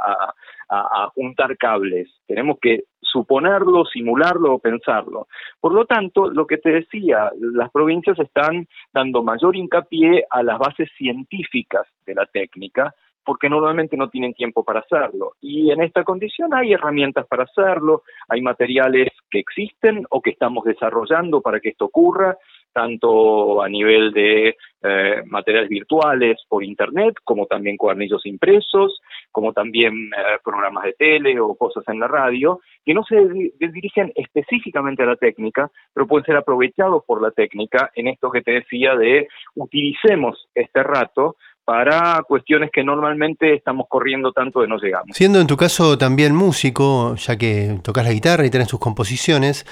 a, 0.70 1.10
juntar 1.14 1.56
cables, 1.58 2.10
tenemos 2.26 2.58
que 2.60 2.86
suponerlo, 3.12 3.86
simularlo 3.86 4.54
o 4.54 4.60
pensarlo. 4.60 5.28
Por 5.60 5.74
lo 5.74 5.86
tanto, 5.86 6.30
lo 6.30 6.46
que 6.48 6.58
te 6.58 6.72
decía, 6.72 7.32
las 7.40 7.70
provincias 7.72 8.18
están 8.20 8.68
dando 8.94 9.24
mayor 9.24 9.56
hincapié 9.56 10.26
a 10.30 10.44
las 10.44 10.58
bases 10.58 10.90
científicas 10.98 11.86
de 12.06 12.16
la 12.16 12.26
técnica, 12.26 12.94
porque 13.24 13.50
normalmente 13.50 13.98
no 13.98 14.10
tienen 14.10 14.34
tiempo 14.34 14.64
para 14.64 14.80
hacerlo. 14.80 15.34
Y 15.42 15.72
en 15.72 15.82
esta 15.82 16.04
condición 16.04 16.54
hay 16.54 16.74
herramientas 16.74 17.28
para 17.28 17.44
hacerlo, 17.44 18.04
hay 18.28 18.42
materiales 18.42 19.10
que 19.30 19.40
existen 19.40 20.06
o 20.10 20.22
que 20.22 20.32
estamos 20.32 20.64
desarrollando 20.66 21.42
para 21.42 21.60
que 21.60 21.70
esto 21.70 21.86
ocurra, 21.86 22.38
tanto 22.74 23.62
a 23.62 23.70
nivel 23.70 24.12
de 24.12 24.56
eh, 24.84 25.22
materiales 25.26 25.70
virtuales 25.70 26.38
por 26.48 26.64
Internet, 26.64 27.16
como 27.24 27.46
también 27.46 27.78
cuadernillos 27.78 28.26
impresos, 28.26 29.00
como 29.32 29.54
también 29.54 29.94
eh, 29.94 30.38
programas 30.44 30.86
de 30.86 30.94
tele 30.94 31.40
o 31.40 31.56
cosas 31.56 31.84
en 31.88 32.00
la 32.00 32.08
radio, 32.08 32.60
que 32.84 32.94
no 32.94 33.04
se 33.04 33.16
dirigen 33.60 34.12
específicamente 34.16 35.04
a 35.04 35.08
la 35.08 35.16
técnica, 35.16 35.70
pero 35.94 36.08
pueden 36.08 36.26
ser 36.26 36.38
aprovechados 36.38 37.04
por 37.06 37.22
la 37.22 37.32
técnica 37.32 37.92
en 37.96 38.08
esto 38.08 38.32
que 38.32 38.42
te 38.42 38.52
decía 38.52 38.96
de 38.96 39.28
utilicemos 39.56 40.48
este 40.56 40.84
rato 40.84 41.36
para 41.64 42.24
cuestiones 42.28 42.72
que 42.72 42.84
normalmente 42.84 43.54
estamos 43.54 43.86
corriendo 43.88 44.32
tanto 44.32 44.62
de 44.62 44.68
no 44.68 44.78
llegamos. 44.78 45.16
Siendo 45.16 45.40
en 45.40 45.48
tu 45.48 45.56
caso 45.58 45.98
también 45.98 46.36
músico, 46.36 47.16
ya 47.16 47.38
que 47.38 47.80
tocas 47.84 48.04
la 48.04 48.12
guitarra 48.12 48.46
y 48.46 48.50
tienes 48.50 48.68
tus 48.68 48.80
composiciones, 48.80 49.66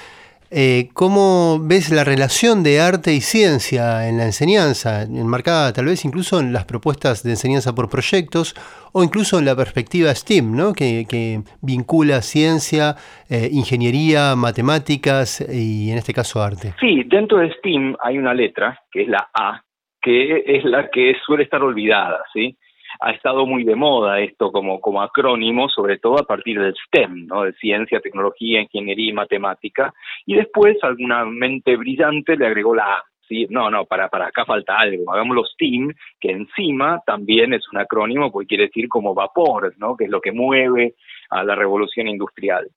eh, 0.52 0.88
¿Cómo 0.94 1.60
ves 1.62 1.92
la 1.92 2.02
relación 2.02 2.64
de 2.64 2.80
arte 2.80 3.14
y 3.14 3.20
ciencia 3.20 4.08
en 4.08 4.18
la 4.18 4.24
enseñanza, 4.24 5.02
enmarcada 5.02 5.72
tal 5.72 5.84
vez 5.86 6.04
incluso 6.04 6.40
en 6.40 6.52
las 6.52 6.64
propuestas 6.64 7.22
de 7.22 7.30
enseñanza 7.30 7.72
por 7.72 7.88
proyectos 7.88 8.54
o 8.92 9.04
incluso 9.04 9.38
en 9.38 9.44
la 9.44 9.54
perspectiva 9.54 10.12
STEAM, 10.12 10.56
¿no? 10.56 10.72
que, 10.72 11.06
vincula 11.62 12.20
ciencia, 12.22 12.96
eh, 13.30 13.48
ingeniería, 13.52 14.34
matemáticas 14.34 15.40
y 15.40 15.92
en 15.92 15.98
este 15.98 16.12
caso 16.12 16.42
arte? 16.42 16.74
Sí, 16.80 17.04
dentro 17.06 17.38
de 17.38 17.52
STEAM 17.54 17.96
hay 18.02 18.18
una 18.18 18.34
letra, 18.34 18.76
que 18.90 19.02
es 19.02 19.08
la 19.08 19.30
A, 19.32 19.62
que 20.02 20.42
es 20.46 20.64
la 20.64 20.90
que 20.90 21.14
suele 21.24 21.44
estar 21.44 21.62
olvidada, 21.62 22.22
¿sí? 22.32 22.56
Ha 23.00 23.12
estado 23.12 23.46
muy 23.46 23.64
de 23.64 23.74
moda 23.74 24.20
esto 24.20 24.52
como, 24.52 24.80
como 24.80 25.02
acrónimo, 25.02 25.68
sobre 25.68 25.98
todo 25.98 26.18
a 26.20 26.26
partir 26.26 26.60
del 26.60 26.74
STEM, 26.86 27.26
¿no? 27.26 27.44
de 27.44 27.54
ciencia, 27.54 28.00
tecnología, 28.00 28.60
ingeniería 28.60 29.10
y 29.10 29.14
matemática, 29.14 29.92
y 30.26 30.34
después 30.34 30.76
alguna 30.82 31.24
mente 31.24 31.76
brillante 31.76 32.36
le 32.36 32.46
agregó 32.46 32.74
la 32.74 32.96
A. 32.96 33.04
No, 33.48 33.70
no, 33.70 33.84
para, 33.84 34.08
para 34.08 34.26
acá 34.26 34.44
falta 34.44 34.76
algo, 34.76 35.12
hagámoslo 35.12 35.44
STEAM, 35.44 35.92
que 36.20 36.32
encima 36.32 37.00
también 37.06 37.54
es 37.54 37.62
un 37.72 37.78
acrónimo 37.78 38.32
porque 38.32 38.48
quiere 38.48 38.64
decir 38.64 38.88
como 38.88 39.14
vapor, 39.14 39.72
¿no? 39.78 39.96
que 39.96 40.06
es 40.06 40.10
lo 40.10 40.20
que 40.20 40.32
mueve 40.32 40.94
a 41.30 41.44
la 41.44 41.54
revolución 41.54 42.08
industrial. 42.08 42.68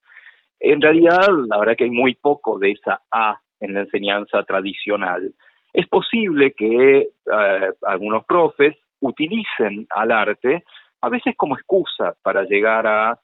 En 0.59 0.79
realidad, 0.79 1.27
la 1.47 1.57
verdad 1.57 1.75
que 1.75 1.85
hay 1.85 1.89
muy 1.89 2.13
poco 2.13 2.59
de 2.59 2.69
esa 2.69 3.01
A 3.11 3.39
en 3.59 3.73
la 3.73 3.79
enseñanza 3.79 4.43
tradicional. 4.43 5.33
Es 5.73 5.87
posible 5.87 6.53
que 6.53 6.99
eh, 6.99 7.69
algunos 7.81 8.23
profes 8.25 8.75
utilicen 9.03 9.85
al 9.89 10.11
arte 10.11 10.63
a 11.01 11.09
veces 11.09 11.35
como 11.35 11.55
excusa 11.55 12.15
para 12.21 12.43
llegar 12.43 12.87
a 12.87 13.19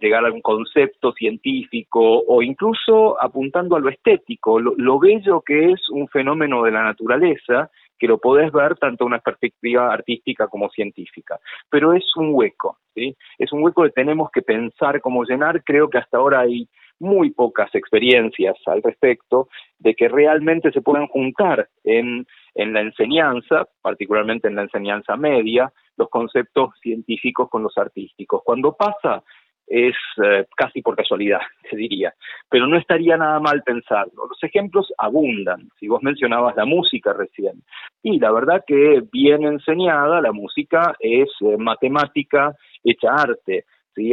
llegar 0.00 0.24
a 0.24 0.32
un 0.32 0.40
concepto 0.40 1.12
científico 1.12 2.00
o 2.26 2.42
incluso 2.42 3.22
apuntando 3.22 3.76
a 3.76 3.80
lo 3.80 3.90
estético, 3.90 4.58
lo, 4.60 4.98
bello 4.98 5.42
que 5.42 5.72
es 5.72 5.90
un 5.90 6.08
fenómeno 6.08 6.62
de 6.62 6.70
la 6.70 6.82
naturaleza 6.82 7.70
que 7.98 8.06
lo 8.06 8.18
podés 8.18 8.50
ver 8.52 8.76
tanto 8.76 9.04
una 9.04 9.18
perspectiva 9.18 9.92
artística 9.92 10.46
como 10.46 10.70
científica. 10.70 11.38
Pero 11.68 11.92
es 11.92 12.04
un 12.16 12.30
hueco, 12.32 12.78
¿sí? 12.94 13.14
Es 13.38 13.52
un 13.52 13.62
hueco 13.62 13.82
que 13.82 13.90
tenemos 13.90 14.30
que 14.30 14.40
pensar 14.40 15.00
cómo 15.00 15.24
llenar. 15.24 15.62
Creo 15.64 15.90
que 15.90 15.98
hasta 15.98 16.16
ahora 16.16 16.40
hay 16.40 16.68
muy 17.00 17.30
pocas 17.30 17.74
experiencias 17.74 18.56
al 18.66 18.82
respecto 18.82 19.48
de 19.78 19.94
que 19.94 20.08
realmente 20.08 20.72
se 20.72 20.82
puedan 20.82 21.06
juntar 21.06 21.68
en, 21.84 22.26
en 22.54 22.72
la 22.72 22.80
enseñanza, 22.80 23.68
particularmente 23.82 24.48
en 24.48 24.56
la 24.56 24.62
enseñanza 24.62 25.16
media, 25.16 25.72
los 25.96 26.08
conceptos 26.08 26.70
científicos 26.80 27.48
con 27.50 27.62
los 27.62 27.76
artísticos. 27.76 28.42
Cuando 28.44 28.72
pasa 28.72 29.22
es 29.68 29.94
eh, 30.24 30.46
casi 30.56 30.82
por 30.82 30.96
casualidad, 30.96 31.40
se 31.70 31.76
diría, 31.76 32.14
pero 32.48 32.66
no 32.66 32.78
estaría 32.78 33.16
nada 33.16 33.38
mal 33.40 33.62
pensarlo. 33.62 34.26
Los 34.28 34.42
ejemplos 34.42 34.92
abundan, 34.96 35.68
si 35.78 35.88
vos 35.88 36.02
mencionabas 36.02 36.56
la 36.56 36.64
música 36.64 37.12
recién, 37.12 37.62
y 38.02 38.18
la 38.18 38.32
verdad 38.32 38.64
que 38.66 39.02
bien 39.12 39.44
enseñada 39.44 40.20
la 40.20 40.32
música 40.32 40.96
es 41.00 41.28
eh, 41.40 41.56
matemática 41.58 42.54
hecha 42.82 43.10
arte, 43.12 43.64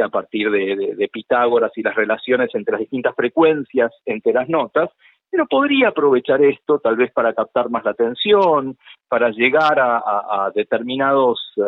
a 0.03 0.09
partir 0.09 0.49
de, 0.49 1.09
Pitágoras 1.11 1.71
y 1.75 1.83
las 1.83 1.95
relaciones 1.95 2.49
entre 2.53 2.73
las 2.73 2.81
distintas 2.81 3.15
frecuencias 3.15 3.91
entre 4.05 4.33
las 4.33 4.49
notas, 4.49 4.89
pero 5.29 5.45
podría 5.47 5.89
aprovechar 5.89 6.41
esto 6.43 6.79
tal 6.79 6.95
vez 6.95 7.11
para 7.11 7.33
captar 7.33 7.69
más 7.69 7.85
la 7.85 7.91
atención, 7.91 8.77
para 9.07 9.29
llegar 9.29 9.79
a, 9.79 10.51
determinados 10.53 11.39
eh, 11.57 11.61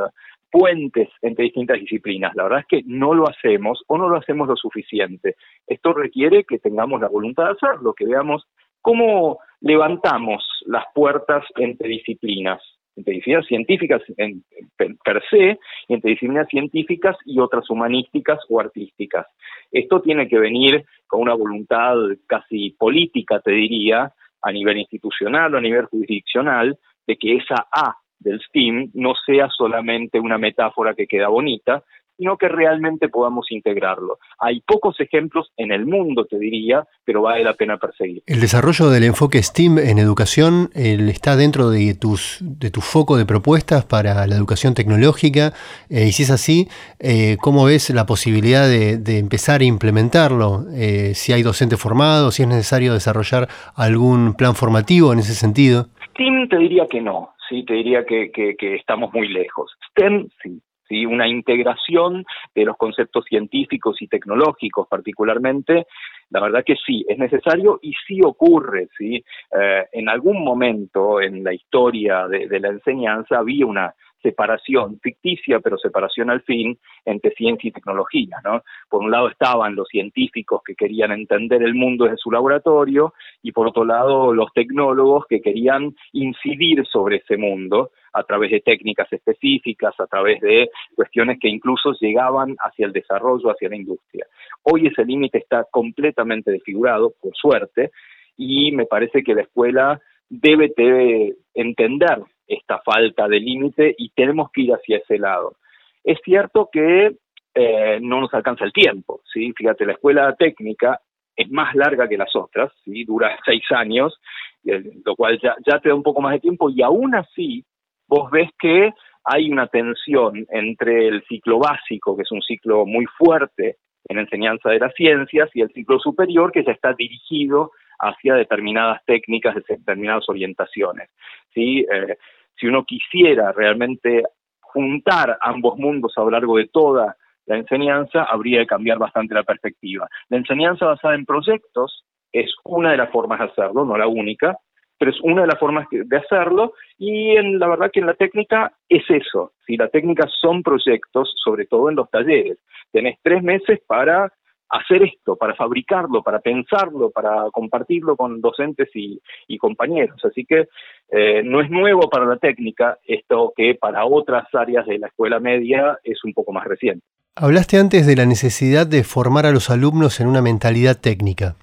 puentes 0.52 1.10
entre 1.22 1.46
distintas 1.46 1.80
disciplinas. 1.80 2.36
La 2.36 2.44
verdad 2.44 2.60
es 2.60 2.68
que 2.68 2.82
no 2.86 3.14
lo 3.14 3.30
hacemos 3.30 3.84
o 3.88 3.98
no 3.98 4.10
lo 4.10 4.18
hacemos 4.18 4.48
lo 4.48 4.56
suficiente. 4.56 5.36
Esto 5.66 5.94
requiere 5.94 6.44
que 6.44 6.60
tengamos 6.60 7.02
la 7.02 7.10
voluntad 7.10 7.46
de 7.46 7.52
hacerlo, 7.52 7.94
que 7.94 8.06
veamos 8.06 8.46
cómo 8.82 9.40
levantamos 9.62 10.44
las 10.66 10.86
puertas 10.94 11.44
entre 11.58 11.90
disciplinas 11.90 12.62
entre 12.98 13.14
disciplinas 13.14 13.46
científicas 13.46 14.02
en, 14.18 14.44
per 14.78 15.24
se, 15.30 15.60
entre 15.88 16.12
disciplinas 16.12 16.48
científicas 16.50 17.16
y 17.26 17.40
otras 17.40 17.70
humanísticas 17.70 18.40
o 18.50 18.60
artísticas. 18.60 19.28
Esto 19.72 20.02
tiene 20.02 20.28
que 20.28 20.40
venir 20.40 20.84
con 21.06 21.22
una 21.22 21.36
voluntad 21.36 21.96
casi 22.26 22.72
política, 22.72 23.40
te 23.40 23.52
diría, 23.52 24.12
a 24.42 24.52
nivel 24.52 24.78
institucional 24.78 25.54
o 25.54 25.58
a 25.58 25.62
nivel 25.62 25.86
jurisdiccional, 25.86 26.78
de 27.06 27.16
que 27.18 27.38
esa 27.38 27.68
A 27.72 27.96
del 28.20 28.42
STEAM 28.42 28.92
no 28.96 29.14
sea 29.26 29.48
solamente 29.50 30.20
una 30.20 30.38
metáfora 30.38 30.96
que 30.96 31.08
queda 31.08 31.28
bonita, 31.28 31.84
sino 32.18 32.38
que 32.38 32.48
realmente 32.48 33.10
podamos 33.10 33.52
integrarlo. 33.52 34.20
Hay 34.40 34.62
pocos 34.62 35.00
ejemplos 35.00 35.52
en 35.58 35.72
el 35.72 35.86
mundo, 35.86 36.26
te 36.26 36.38
diría, 36.38 36.84
pero 37.06 37.22
vale 37.22 37.44
la 37.44 37.54
pena 37.54 37.78
perseguir. 37.78 38.24
El 38.26 38.42
desarrollo 38.42 38.90
del 38.90 39.04
enfoque 39.04 39.42
STEAM 39.42 39.78
en 39.78 40.00
educación 40.00 40.70
está 40.74 41.36
dentro 41.36 41.70
de, 41.70 41.94
tus, 41.94 42.40
de 42.42 42.72
tu 42.72 42.82
foco 42.82 43.18
de 43.18 43.26
propuestas 43.26 43.86
para 43.86 44.26
la 44.28 44.36
educación 44.36 44.74
tecnológica, 44.74 45.54
eh, 45.90 46.08
y 46.08 46.12
si 46.12 46.24
es 46.24 46.32
así, 46.32 46.68
eh, 47.00 47.38
¿cómo 47.42 47.66
ves 47.66 47.90
la 47.92 48.06
posibilidad 48.06 48.68
de, 48.68 49.18
empezar 49.18 49.62
a 49.62 49.66
implementarlo? 49.66 50.66
Eh, 50.74 51.14
si 51.14 51.34
hay 51.34 51.44
docentes 51.44 51.80
formados, 51.80 52.36
si 52.36 52.44
es 52.44 52.50
necesario 52.50 52.94
desarrollar 52.94 53.48
algún 53.76 54.34
plan 54.34 54.56
formativo 54.56 55.14
en 55.14 55.20
ese 55.20 55.34
sentido. 55.34 55.88
STEAM 56.12 56.50
te 56.50 56.58
diría 56.58 56.88
que 56.90 57.02
no, 57.02 57.34
sí, 57.50 57.64
te 57.64 57.74
diría 57.74 58.06
que, 58.06 58.32
que 58.32 58.76
estamos 58.76 59.14
muy 59.14 59.28
lejos. 59.28 59.72
STEM 59.92 60.28
sí, 60.44 60.62
¿sí? 60.88 61.06
una 61.06 61.28
integración 61.28 62.26
de 62.54 62.66
los 62.66 62.78
conceptos 62.78 63.26
científicos 63.26 64.02
y 64.02 64.08
tecnológicos 64.08 64.88
particularmente, 64.88 65.88
la 66.30 66.42
verdad 66.42 66.64
que 66.66 66.76
sí, 66.76 67.06
es 67.08 67.18
necesario 67.18 67.80
y 67.82 67.94
sí 68.06 68.20
ocurre, 68.24 68.90
¿sí? 68.98 69.24
Eh, 69.60 69.86
en 69.92 70.10
algún 70.10 70.44
momento 70.44 71.22
en 71.22 71.44
la 71.44 71.54
historia 71.54 72.28
de 72.28 72.60
la 72.60 72.70
enseñanza 72.70 73.38
había 73.38 73.66
una 73.66 73.94
separación 74.22 75.00
ficticia, 75.00 75.60
pero 75.60 75.78
separación 75.78 76.30
al 76.30 76.42
fin 76.42 76.78
entre 77.06 77.32
ciencia 77.32 77.68
y 77.68 77.72
tecnología. 77.72 78.38
¿no? 78.44 78.62
Por 78.90 79.04
un 79.04 79.12
lado 79.12 79.30
estaban 79.30 79.76
los 79.76 79.88
científicos 79.88 80.62
que 80.66 80.76
querían 80.76 81.12
entender 81.12 81.64
el 81.64 81.76
mundo 81.76 82.06
desde 82.06 82.18
su 82.18 82.32
laboratorio 82.32 83.14
y 83.42 83.52
por 83.52 83.68
otro 83.68 83.86
lado 83.86 84.34
los 84.34 84.52
tecnólogos 84.54 85.26
que 85.28 85.42
querían 85.42 85.96
incidir 86.14 86.86
sobre 86.88 87.18
ese 87.18 87.38
mundo 87.38 87.92
a 88.14 88.24
través 88.24 88.52
de 88.52 88.62
técnicas 88.62 89.12
específicas, 89.14 89.94
a 90.00 90.08
través 90.08 90.42
de 90.42 90.70
cuestiones 90.96 91.38
que 91.40 91.50
incluso 91.50 91.94
llegaban 92.00 92.56
hacia 92.60 92.88
el 92.88 92.94
desarrollo, 92.94 93.52
hacia 93.52 93.70
la 93.70 93.76
industria. 93.76 94.26
Hoy 94.64 94.88
ese 94.88 95.06
límite 95.06 95.38
está 95.38 95.66
completamente 95.70 96.52
desfigurado, 96.52 97.14
por 97.22 97.36
suerte, 97.36 97.92
y 98.36 98.72
me 98.72 98.86
parece 98.86 99.24
que 99.24 99.36
la 99.36 99.42
escuela 99.42 100.00
debe, 100.30 100.74
debe 100.76 101.36
entender 101.54 102.24
esta 102.48 102.80
falta 102.80 103.28
de 103.28 103.40
límite 103.40 103.96
y 103.98 104.10
tenemos 104.10 104.52
que 104.52 104.62
ir 104.62 104.74
hacia 104.74 104.98
ese 104.98 105.18
lado. 105.18 105.58
Es 106.04 106.20
cierto 106.24 106.70
que 106.72 107.18
eh, 107.54 108.00
no 108.02 108.22
nos 108.22 108.34
alcanza 108.34 108.66
el 108.66 108.72
tiempo, 108.72 109.22
¿sí? 109.32 109.52
Fíjate, 109.54 109.86
la 109.86 109.94
escuela 109.94 110.36
técnica 110.36 111.02
es 111.36 111.50
más 111.52 111.76
larga 111.76 112.08
que 112.08 112.18
las 112.18 112.36
otras, 112.36 112.72
¿sí? 112.84 113.04
Dura 113.04 113.38
seis 113.46 113.64
años, 113.72 114.20
lo 114.64 115.16
cual 115.16 115.40
ya, 115.42 115.56
te 115.80 115.90
da 115.90 115.96
un 115.96 116.04
poco 116.04 116.22
más 116.22 116.34
de 116.34 116.40
tiempo 116.40 116.70
y 116.70 116.82
aún 116.82 117.16
así 117.16 117.64
vos 118.08 118.30
ves 118.32 118.50
que 118.60 118.92
hay 119.24 119.52
una 119.52 119.68
tensión 119.68 120.46
entre 120.50 121.08
el 121.08 121.24
ciclo 121.28 121.60
básico, 121.60 122.16
que 122.16 122.24
es 122.24 122.32
un 122.32 122.42
ciclo 122.42 122.86
muy 122.86 123.06
fuerte 123.18 123.78
en 124.08 124.20
enseñanza 124.20 124.70
de 124.70 124.80
las 124.80 124.94
ciencias, 124.94 125.50
y 125.54 125.62
el 125.62 125.70
ciclo 125.74 126.00
superior, 126.00 126.52
que 126.52 126.64
ya 126.64 126.72
está 126.72 126.94
dirigido 126.94 127.72
hacia 128.00 128.36
determinadas 128.36 129.04
técnicas, 129.06 129.56
determinadas 129.68 130.30
orientaciones. 130.30 131.10
¿sí? 131.54 131.86
Eh, 131.92 132.18
si 132.60 132.68
uno 132.68 132.84
quisiera 132.84 133.52
realmente 133.52 134.24
juntar 134.62 135.38
ambos 135.42 135.78
mundos 135.78 136.14
a 136.18 136.22
lo 136.22 136.32
largo 136.32 136.58
de 136.58 136.68
toda 136.68 137.16
la 137.46 137.58
enseñanza, 137.58 138.24
habría 138.24 138.60
que 138.62 138.68
cambiar 138.68 138.98
bastante 138.98 139.34
la 139.34 139.44
perspectiva. 139.44 140.08
La 140.30 140.38
enseñanza 140.38 140.86
basada 140.86 141.16
en 141.16 141.26
proyectos 141.26 142.04
es 142.32 142.54
una 142.66 142.92
de 142.92 142.98
las 142.98 143.10
formas 143.10 143.40
de 143.40 143.46
hacerlo, 143.46 143.86
no 143.86 143.98
la 143.98 144.08
única, 144.08 144.58
pero 145.00 145.12
es 145.12 145.22
una 145.22 145.42
de 145.42 145.48
las 145.48 145.60
formas 145.60 145.88
de 145.92 146.18
hacerlo 146.18 146.74
y 146.98 147.36
en 147.38 147.60
la 147.60 147.68
verdad 147.68 147.92
que 147.92 148.00
en 148.00 148.08
la 148.08 148.16
técnica 148.16 148.74
es 148.90 149.04
eso, 149.10 149.54
si 149.66 149.78
la 149.78 149.88
técnica 149.90 150.28
son 150.42 150.64
proyectos, 150.64 151.34
sobre 151.44 151.66
todo 151.66 151.90
en 151.90 151.96
los 151.96 152.10
talleres, 152.10 152.58
tenés 152.92 153.18
tres 153.22 153.44
meses 153.44 153.80
para 153.88 154.32
hacer 154.70 155.04
esto, 155.04 155.36
para 155.36 155.56
fabricarlo, 155.56 156.22
para 156.24 156.40
pensarlo, 156.40 157.10
para 157.10 157.50
compartirlo 157.52 158.16
con 158.16 158.42
docentes 158.42 158.90
y, 158.94 159.20
compañeros. 159.58 160.20
Así 160.24 160.46
que 160.46 160.68
eh, 161.10 161.42
no 161.44 161.62
es 161.62 161.70
nuevo 161.70 162.10
para 162.10 162.26
la 162.26 162.38
técnica 162.38 162.98
esto 163.06 163.54
que 163.56 163.76
para 163.76 164.06
otras 164.06 164.46
áreas 164.54 164.86
de 164.86 165.00
la 165.00 165.08
escuela 165.08 165.40
media 165.40 165.98
es 166.04 166.24
un 166.24 166.34
poco 166.34 166.52
más 166.54 166.66
reciente. 166.66 167.04
Hablaste 167.36 167.78
antes 167.78 168.06
de 168.06 168.16
la 168.16 168.26
necesidad 168.26 168.88
de 168.88 169.04
formar 169.04 169.46
a 169.46 169.52
los 169.52 169.70
alumnos 169.70 170.20
en 170.20 170.28
una 170.28 170.42
mentalidad 170.42 171.00
técnica. 171.00 171.56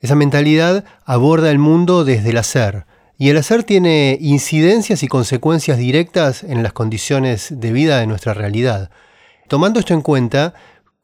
Esa 0.00 0.14
mentalidad 0.14 0.84
aborda 1.04 1.50
el 1.50 1.58
mundo 1.58 2.04
desde 2.04 2.30
el 2.30 2.36
hacer, 2.36 2.84
y 3.18 3.30
el 3.30 3.38
hacer 3.38 3.64
tiene 3.64 4.18
incidencias 4.20 5.02
y 5.02 5.08
consecuencias 5.08 5.78
directas 5.78 6.44
en 6.44 6.62
las 6.62 6.74
condiciones 6.74 7.60
de 7.60 7.72
vida 7.72 7.98
de 7.98 8.06
nuestra 8.06 8.34
realidad. 8.34 8.90
Tomando 9.48 9.80
esto 9.80 9.94
en 9.94 10.02
cuenta, 10.02 10.54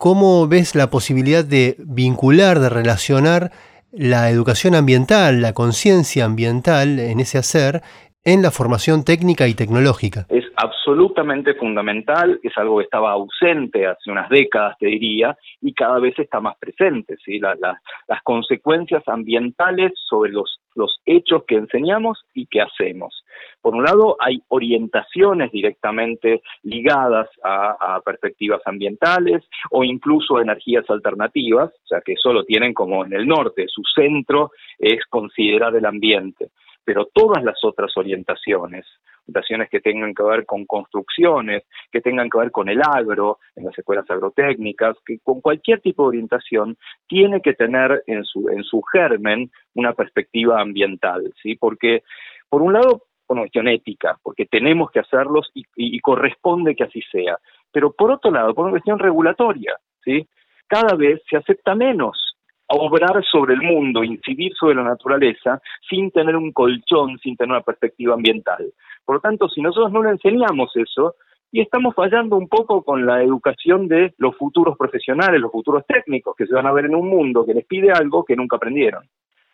¿Cómo 0.03 0.49
ves 0.49 0.75
la 0.75 0.91
posibilidad 0.91 1.45
de 1.45 1.77
vincular, 1.79 2.59
de 2.59 2.69
relacionar 2.69 3.53
la 3.93 4.31
educación 4.31 4.75
ambiental, 4.75 5.41
la 5.41 5.53
conciencia 5.53 6.25
ambiental 6.25 6.99
en 6.99 7.21
ese 7.21 7.39
hacer 7.39 7.83
en 8.25 8.43
la 8.43 8.51
formación 8.51 9.05
técnica 9.05 9.47
y 9.47 9.55
tecnológica? 9.55 10.27
Es 10.29 10.45
absolutamente 10.57 11.55
fundamental, 11.55 12.41
es 12.43 12.53
algo 12.59 12.79
que 12.79 12.85
estaba 12.87 13.13
ausente 13.13 13.87
hace 13.87 14.11
unas 14.11 14.29
décadas, 14.29 14.77
te 14.81 14.87
diría, 14.87 15.39
y 15.61 15.73
cada 15.73 16.01
vez 16.01 16.19
está 16.19 16.41
más 16.41 16.57
presente. 16.59 17.15
¿sí? 17.25 17.39
las 17.39 18.23
consecuencias 18.25 19.05
ambientales 19.07 19.93
sobre 20.09 20.33
los, 20.33 20.59
los 20.75 20.99
hechos 21.07 21.45
que 21.47 21.55
enseñamos 21.55 22.25
y 22.35 22.47
que 22.47 22.61
hacemos. 22.61 23.23
Por 23.63 23.77
un 23.77 23.85
lado, 23.85 24.17
hay 24.19 24.43
orientaciones 24.49 25.53
directamente 25.53 26.43
ligadas 26.65 27.29
a, 27.45 28.01
perspectivas 28.05 28.61
ambientales 28.67 29.45
o 29.71 29.85
incluso 29.85 30.41
energías 30.41 30.85
alternativas, 30.91 31.71
o 31.71 31.87
sea, 31.87 32.01
que 32.01 32.17
solo 32.17 32.45
tienen 32.45 32.75
como 32.75 33.05
en 33.05 33.13
el 33.13 33.27
norte, 33.27 33.67
su 33.69 33.83
centro 33.95 34.51
es 34.79 35.05
considerar 35.09 35.77
el 35.77 35.87
ambiente. 35.87 36.49
Pero 36.85 37.07
todas 37.15 37.45
las 37.45 37.63
otras 37.63 37.97
orientaciones, 37.97 38.85
orientaciones 39.23 39.71
que 39.71 39.81
tengan 39.81 40.13
que 40.13 40.25
ver 40.25 40.45
con 40.45 40.67
construcciones, 40.67 41.63
que 41.93 42.01
tengan 42.01 42.29
que 42.29 42.39
ver 42.39 42.51
con 42.51 42.69
el 42.69 42.81
agro, 42.83 43.39
en 43.55 43.67
las 43.67 43.79
escuelas 43.79 44.11
agrotécnicas, 44.11 44.97
que 45.07 45.21
con 45.23 45.41
cualquier 45.41 45.81
tipo 45.81 46.03
de 46.03 46.09
orientación 46.09 46.77
tiene 47.07 47.41
que 47.41 47.55
tener 47.55 48.03
en 48.09 48.25
su, 48.25 48.49
en 48.49 48.65
su 48.65 48.83
germen 48.83 49.53
una 49.75 49.93
perspectiva 49.93 50.61
ambiental, 50.61 51.33
¿sí? 51.41 51.55
Porque, 51.55 52.03
por 52.49 52.63
un 52.63 52.73
lado, 52.73 53.03
cuestión 53.41 53.69
ética, 53.69 54.19
porque 54.23 54.47
tenemos 54.47 54.91
que 54.91 55.01
hacerlos 55.01 55.51
y, 55.55 55.99
corresponde 56.01 56.77
que 56.77 56.85
así 56.85 57.01
sea. 57.11 57.39
Pero 57.73 57.93
por 57.93 58.11
otro 58.11 58.31
lado, 58.31 58.55
por 58.55 58.65
una 58.65 58.73
cuestión 58.73 58.99
regulatoria, 58.99 59.77
¿sí? 60.05 60.27
Cada 60.67 60.95
vez 60.95 61.21
se 61.29 61.37
acepta 61.37 61.75
menos 61.75 62.37
obrar 62.69 63.23
sobre 63.25 63.55
el 63.55 63.63
mundo, 63.63 64.03
incidir 64.03 64.53
sobre 64.55 64.77
la 64.77 64.85
naturaleza, 64.85 65.61
sin 65.89 66.11
tener 66.11 66.37
un 66.37 66.53
colchón, 66.53 67.19
sin 67.19 67.37
tener 67.37 67.53
una 67.53 67.63
perspectiva 67.63 68.15
ambiental. 68.15 68.73
Por 69.05 69.17
lo 69.17 69.21
tanto, 69.21 69.49
si 69.49 69.61
nosotros 69.61 69.93
no 69.93 70.03
le 70.03 70.11
enseñamos 70.11 70.75
eso, 70.77 71.17
y 71.55 71.61
estamos 71.61 71.95
fallando 71.95 72.37
un 72.37 72.49
poco 72.49 72.83
con 72.83 73.05
la 73.05 73.23
educación 73.23 73.87
de 73.87 74.15
los 74.17 74.35
futuros 74.37 74.77
profesionales, 74.79 75.39
los 75.39 75.53
futuros 75.53 75.85
técnicos, 75.87 76.35
que 76.35 76.47
se 76.47 76.55
van 76.55 76.67
a 76.67 76.73
ver 76.73 76.87
en 76.87 76.95
un 76.95 77.09
mundo 77.09 77.45
que 77.45 77.53
les 77.53 77.67
pide 77.67 77.93
algo 77.93 78.25
que 78.25 78.35
nunca 78.35 78.57
aprendieron. 78.57 79.05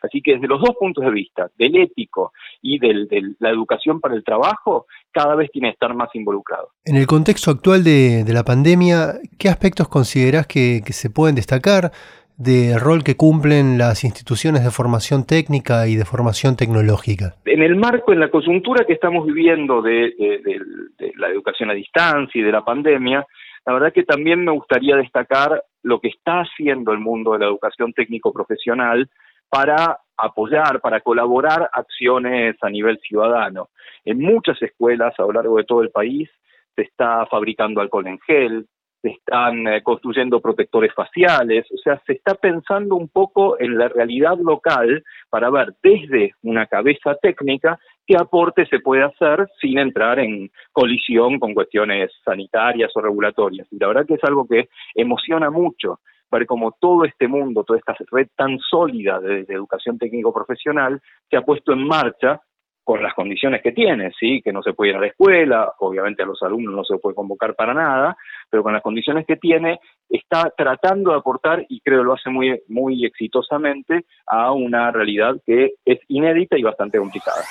Así 0.01 0.21
que 0.21 0.33
desde 0.33 0.47
los 0.47 0.61
dos 0.61 0.75
puntos 0.79 1.03
de 1.03 1.11
vista, 1.11 1.49
del 1.57 1.75
ético 1.77 2.31
y 2.61 2.79
de 2.79 3.07
la 3.39 3.49
educación 3.49 3.99
para 3.99 4.15
el 4.15 4.23
trabajo, 4.23 4.85
cada 5.11 5.35
vez 5.35 5.51
tiene 5.51 5.69
que 5.69 5.73
estar 5.73 5.93
más 5.93 6.09
involucrado. 6.13 6.69
En 6.85 6.95
el 6.95 7.07
contexto 7.07 7.51
actual 7.51 7.83
de, 7.83 8.23
la 8.27 8.43
pandemia, 8.43 9.19
¿qué 9.37 9.49
aspectos 9.49 9.87
considerás 9.87 10.47
que, 10.47 10.81
se 10.89 11.09
pueden 11.09 11.35
destacar 11.35 11.91
del 12.37 12.79
rol 12.79 13.03
que 13.03 13.17
cumplen 13.17 13.77
las 13.77 14.03
instituciones 14.05 14.63
de 14.63 14.71
formación 14.71 15.25
técnica 15.25 15.87
y 15.87 15.95
de 15.95 16.05
formación 16.05 16.55
tecnológica? 16.55 17.35
En 17.45 17.61
el 17.61 17.75
marco, 17.75 18.13
en 18.13 18.21
la 18.21 18.29
coyuntura 18.29 18.85
que 18.85 18.93
estamos 18.93 19.25
viviendo 19.25 19.81
de, 19.81 20.13
de 20.17 21.13
la 21.17 21.27
educación 21.27 21.69
a 21.69 21.73
distancia 21.73 22.39
y 22.39 22.43
de 22.43 22.51
la 22.51 22.63
pandemia, 22.63 23.25
la 23.65 23.73
verdad 23.73 23.93
que 23.93 24.03
también 24.03 24.43
me 24.43 24.51
gustaría 24.51 24.95
destacar 24.95 25.63
lo 25.83 25.99
que 25.99 26.09
está 26.09 26.41
haciendo 26.41 26.91
el 26.91 26.99
mundo 26.99 27.33
de 27.33 27.39
la 27.39 27.45
educación 27.45 27.93
técnico-profesional 27.93 29.09
para 29.49 29.99
apoyar, 30.17 30.81
para 30.81 31.01
colaborar 31.01 31.69
acciones 31.73 32.55
a 32.61 32.69
nivel 32.69 32.99
ciudadano. 32.99 33.69
En 34.05 34.19
muchas 34.19 34.61
escuelas 34.61 35.13
a 35.17 35.23
lo 35.23 35.31
largo 35.31 35.57
de 35.57 35.63
todo 35.63 35.81
el 35.81 35.91
país 35.91 36.29
se 36.75 36.83
está 36.83 37.25
fabricando 37.25 37.81
alcohol 37.81 38.07
en 38.07 38.19
gel, 38.19 38.67
se 39.01 39.09
están 39.09 39.67
eh, 39.67 39.81
construyendo 39.81 40.41
protectores 40.41 40.93
faciales, 40.93 41.65
o 41.71 41.77
sea, 41.77 42.01
se 42.05 42.13
está 42.13 42.35
pensando 42.35 42.95
un 42.95 43.07
poco 43.07 43.59
en 43.59 43.77
la 43.77 43.87
realidad 43.87 44.37
local 44.37 45.03
para 45.29 45.49
ver 45.49 45.73
desde 45.81 46.33
una 46.43 46.65
cabeza 46.65 47.15
técnica 47.15 47.79
qué 48.05 48.15
aporte 48.17 48.65
se 48.65 48.79
puede 48.79 49.03
hacer 49.03 49.47
sin 49.61 49.77
entrar 49.77 50.19
en 50.19 50.49
colisión 50.71 51.39
con 51.39 51.53
cuestiones 51.53 52.11
sanitarias 52.25 52.91
o 52.95 53.01
regulatorias. 53.01 53.67
Y 53.71 53.77
la 53.79 53.87
verdad 53.87 54.05
que 54.05 54.15
es 54.15 54.23
algo 54.23 54.47
que 54.47 54.67
emociona 54.95 55.49
mucho 55.49 55.99
ver 56.31 56.45
cómo 56.45 56.75
todo 56.79 57.05
este 57.05 57.27
mundo, 57.27 57.63
toda 57.63 57.79
esta 57.79 57.95
red 58.11 58.27
tan 58.35 58.59
sólida 58.59 59.19
de, 59.19 59.45
educación 59.49 59.97
técnico-profesional 59.97 61.01
se 61.29 61.37
ha 61.37 61.41
puesto 61.41 61.73
en 61.73 61.87
marcha 61.87 62.41
con 62.83 63.03
las 63.03 63.13
condiciones 63.13 63.61
que 63.61 63.71
tiene, 63.71 64.11
sí, 64.19 64.41
que 64.43 64.51
no 64.51 64.63
se 64.63 64.73
puede 64.73 64.91
ir 64.91 64.97
a 64.97 65.01
la 65.01 65.07
escuela, 65.07 65.73
obviamente 65.79 66.23
a 66.23 66.25
los 66.25 66.41
alumnos 66.41 66.73
no 66.73 66.83
se 66.83 66.97
puede 66.97 67.15
convocar 67.15 67.53
para 67.53 67.73
nada, 67.73 68.17
pero 68.49 68.63
con 68.63 68.73
las 68.73 68.81
condiciones 68.81 69.27
que 69.27 69.35
tiene 69.35 69.79
está 70.09 70.51
tratando 70.57 71.11
de 71.11 71.17
aportar 71.17 71.63
y 71.69 71.81
creo 71.81 72.03
lo 72.03 72.13
hace 72.13 72.31
muy 72.31 72.59
muy 72.67 73.05
exitosamente 73.05 74.05
a 74.25 74.51
una 74.53 74.91
realidad 74.91 75.35
que 75.45 75.73
es 75.85 75.99
inédita 76.07 76.57
y 76.57 76.63
bastante 76.63 76.97
complicada. 76.97 77.43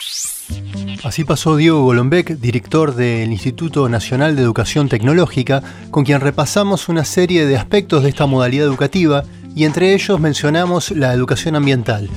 Así 1.09 1.25
pasó 1.25 1.57
Diego 1.57 1.85
Golombek, 1.85 2.39
director 2.39 2.95
del 2.95 3.33
Instituto 3.33 3.89
Nacional 3.89 4.37
de 4.37 4.43
Educación 4.43 4.91
Tecnológica, 4.91 5.63
con 5.91 6.05
quien 6.05 6.21
repasamos 6.21 6.91
una 6.91 7.07
serie 7.07 7.47
de 7.47 7.57
aspectos 7.57 8.03
de 8.03 8.11
esta 8.11 8.27
modalidad 8.27 8.67
educativa 8.67 9.25
y 9.59 9.65
entre 9.65 9.93
ellos 9.93 10.21
mencionamos 10.21 10.93
la 10.93 11.13
educación 11.13 11.57
ambiental. 11.57 12.09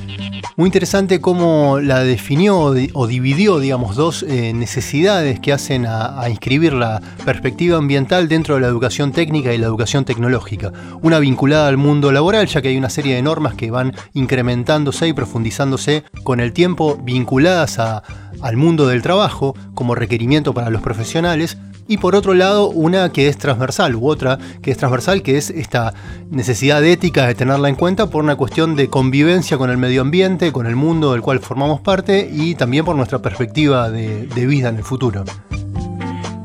Muy 0.58 0.68
interesante 0.68 1.20
cómo 1.22 1.80
la 1.80 2.04
definió 2.04 2.60
o 2.60 3.08
dividió, 3.08 3.58
digamos, 3.58 3.96
dos 3.96 4.22
eh, 4.22 4.54
necesidades 4.54 5.40
que 5.40 5.52
hacen 5.52 5.88
a, 5.88 6.24
inscribir 6.30 6.74
la 6.74 7.02
perspectiva 7.26 7.80
ambiental 7.80 8.28
dentro 8.28 8.54
de 8.54 8.62
la 8.62 8.68
educación 8.68 9.12
técnica 9.12 9.56
y 9.56 9.58
la 9.58 9.66
educación 9.66 10.06
tecnológica. 10.06 10.72
Una 11.02 11.18
vinculada 11.18 11.68
al 11.68 11.78
mundo 11.78 12.12
laboral, 12.12 12.46
ya 12.46 12.62
que 12.62 12.68
hay 12.68 12.78
una 12.78 12.92
serie 12.92 13.16
de 13.16 13.24
normas 13.24 13.56
que 13.56 13.72
van 13.72 13.96
incrementándose 14.14 15.08
y 15.08 15.14
profundizándose 15.14 16.04
con 16.24 16.42
el 16.42 16.54
tiempo 16.54 17.00
vinculadas 17.04 17.80
al 17.80 18.56
mundo 18.56 18.86
del 18.86 19.02
trabajo 19.02 19.56
como 19.74 19.96
requerimiento 19.96 20.54
para 20.54 20.70
los 20.70 20.84
profesionales, 20.84 21.58
y 21.88 21.98
por 21.98 22.16
otro 22.16 22.34
lado 22.34 22.70
una 22.70 23.12
que 23.12 23.28
es 23.28 23.38
transversal 23.38 23.96
u 23.96 24.08
otra 24.08 24.38
que 24.62 24.72
es 24.72 24.78
transversal, 24.78 25.22
que 25.24 25.38
es 25.38 25.50
esta 25.50 25.94
necesidad 26.30 26.84
ética 26.84 27.28
de 27.28 27.36
tenerla 27.36 27.70
en 27.70 27.76
cuenta 27.76 28.08
por 28.08 28.24
una 28.24 28.36
cuestión 28.36 28.76
de 28.76 28.90
convivencia 28.90 29.58
con 29.58 29.70
el 29.70 29.78
medio 29.78 30.02
ambiente, 30.02 30.52
con 30.52 30.68
el 30.68 30.76
mundo 30.76 31.12
del 31.12 31.22
cual 31.22 31.40
formamos 31.40 31.82
parte 31.82 32.30
y 32.32 32.56
también 32.56 32.86
por 32.86 32.96
nuestra 32.96 33.20
perspectiva 33.20 33.90
de, 33.90 34.28
de 34.28 34.46
vida 34.46 34.70
en 34.70 34.78
el 34.78 34.84
futuro. 34.84 35.24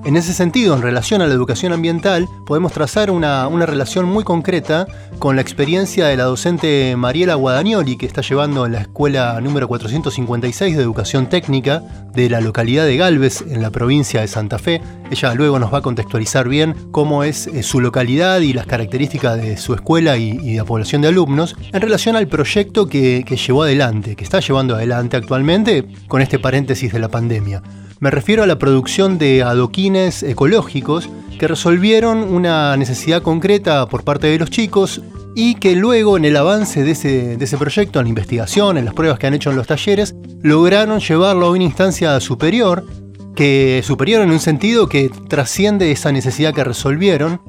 En 0.06 0.16
ese 0.16 0.32
sentido, 0.32 0.76
en 0.76 0.82
relación 0.82 1.20
a 1.20 1.26
la 1.26 1.34
educación 1.34 1.72
ambiental, 1.72 2.28
podemos 2.46 2.70
trazar 2.70 3.10
una, 3.10 3.48
relación 3.66 4.04
muy 4.04 4.22
concreta 4.22 4.86
con 5.18 5.34
la 5.34 5.42
experiencia 5.42 6.06
de 6.06 6.16
la 6.16 6.22
docente 6.22 6.94
Mariela 6.96 7.34
Guadagnoli, 7.34 7.96
que 7.96 8.06
está 8.06 8.20
llevando 8.20 8.66
en 8.66 8.72
la 8.74 8.82
escuela 8.82 9.40
número 9.40 9.66
456 9.66 10.76
de 10.76 10.82
educación 10.84 11.28
técnica 11.28 11.82
de 12.14 12.30
la 12.30 12.40
localidad 12.40 12.86
de 12.86 12.96
Galvez, 12.96 13.42
en 13.50 13.62
la 13.62 13.70
provincia 13.70 14.20
de 14.20 14.28
Santa 14.28 14.60
Fe. 14.60 14.80
Ella 15.10 15.34
luego 15.34 15.58
nos 15.58 15.74
va 15.74 15.78
a 15.78 15.82
contextualizar 15.82 16.48
bien 16.48 16.76
cómo 16.92 17.24
es 17.24 17.48
eh, 17.48 17.64
su 17.64 17.80
localidad 17.80 18.38
y 18.42 18.52
las 18.52 18.66
características 18.66 19.36
de 19.36 19.56
su 19.56 19.74
escuela 19.74 20.16
y, 20.18 20.36
de 20.36 20.58
la 20.58 20.64
población 20.64 21.02
de 21.02 21.08
alumnos 21.08 21.56
en 21.72 21.82
relación 21.82 22.14
al 22.14 22.28
proyecto 22.28 22.86
que 22.86 23.24
llevó 23.44 23.64
adelante, 23.64 24.14
que 24.14 24.22
está 24.22 24.38
llevando 24.38 24.76
adelante 24.76 25.16
actualmente 25.16 25.84
con 26.06 26.22
este 26.22 26.38
paréntesis 26.38 26.92
de 26.92 27.00
la 27.00 27.08
pandemia. 27.08 27.60
Me 27.98 28.10
refiero 28.10 28.42
a 28.42 28.46
la 28.46 28.58
producción 28.58 29.16
de 29.16 29.42
adoquines 29.42 30.22
ecológicos 30.22 31.08
que 31.38 31.48
resolvieron 31.48 32.18
una 32.18 32.76
necesidad 32.76 33.22
concreta 33.22 33.86
por 33.86 34.04
parte 34.04 34.26
de 34.26 34.38
los 34.38 34.50
chicos 34.50 35.00
y 35.34 35.54
que 35.54 35.74
luego 35.76 36.18
en 36.18 36.26
el 36.26 36.36
avance 36.36 36.82
de 36.84 36.90
ese, 36.90 37.56
proyecto, 37.58 37.98
en 37.98 38.04
la 38.04 38.08
investigación, 38.10 38.76
en 38.76 38.84
las 38.84 38.92
pruebas 38.92 39.18
que 39.18 39.26
han 39.26 39.34
hecho 39.34 39.50
en 39.50 39.56
los 39.56 39.66
talleres, 39.66 40.14
lograron 40.42 41.00
llevarlo 41.00 41.46
a 41.46 41.50
una 41.50 41.64
instancia 41.64 42.20
superior, 42.20 42.84
que 43.34 43.82
superior 43.82 44.20
en 44.20 44.30
un 44.30 44.40
sentido 44.40 44.88
que 44.88 45.10
trasciende 45.28 45.90
esa 45.90 46.12
necesidad 46.12 46.52
que 46.52 46.64
resolvieron, 46.64 47.40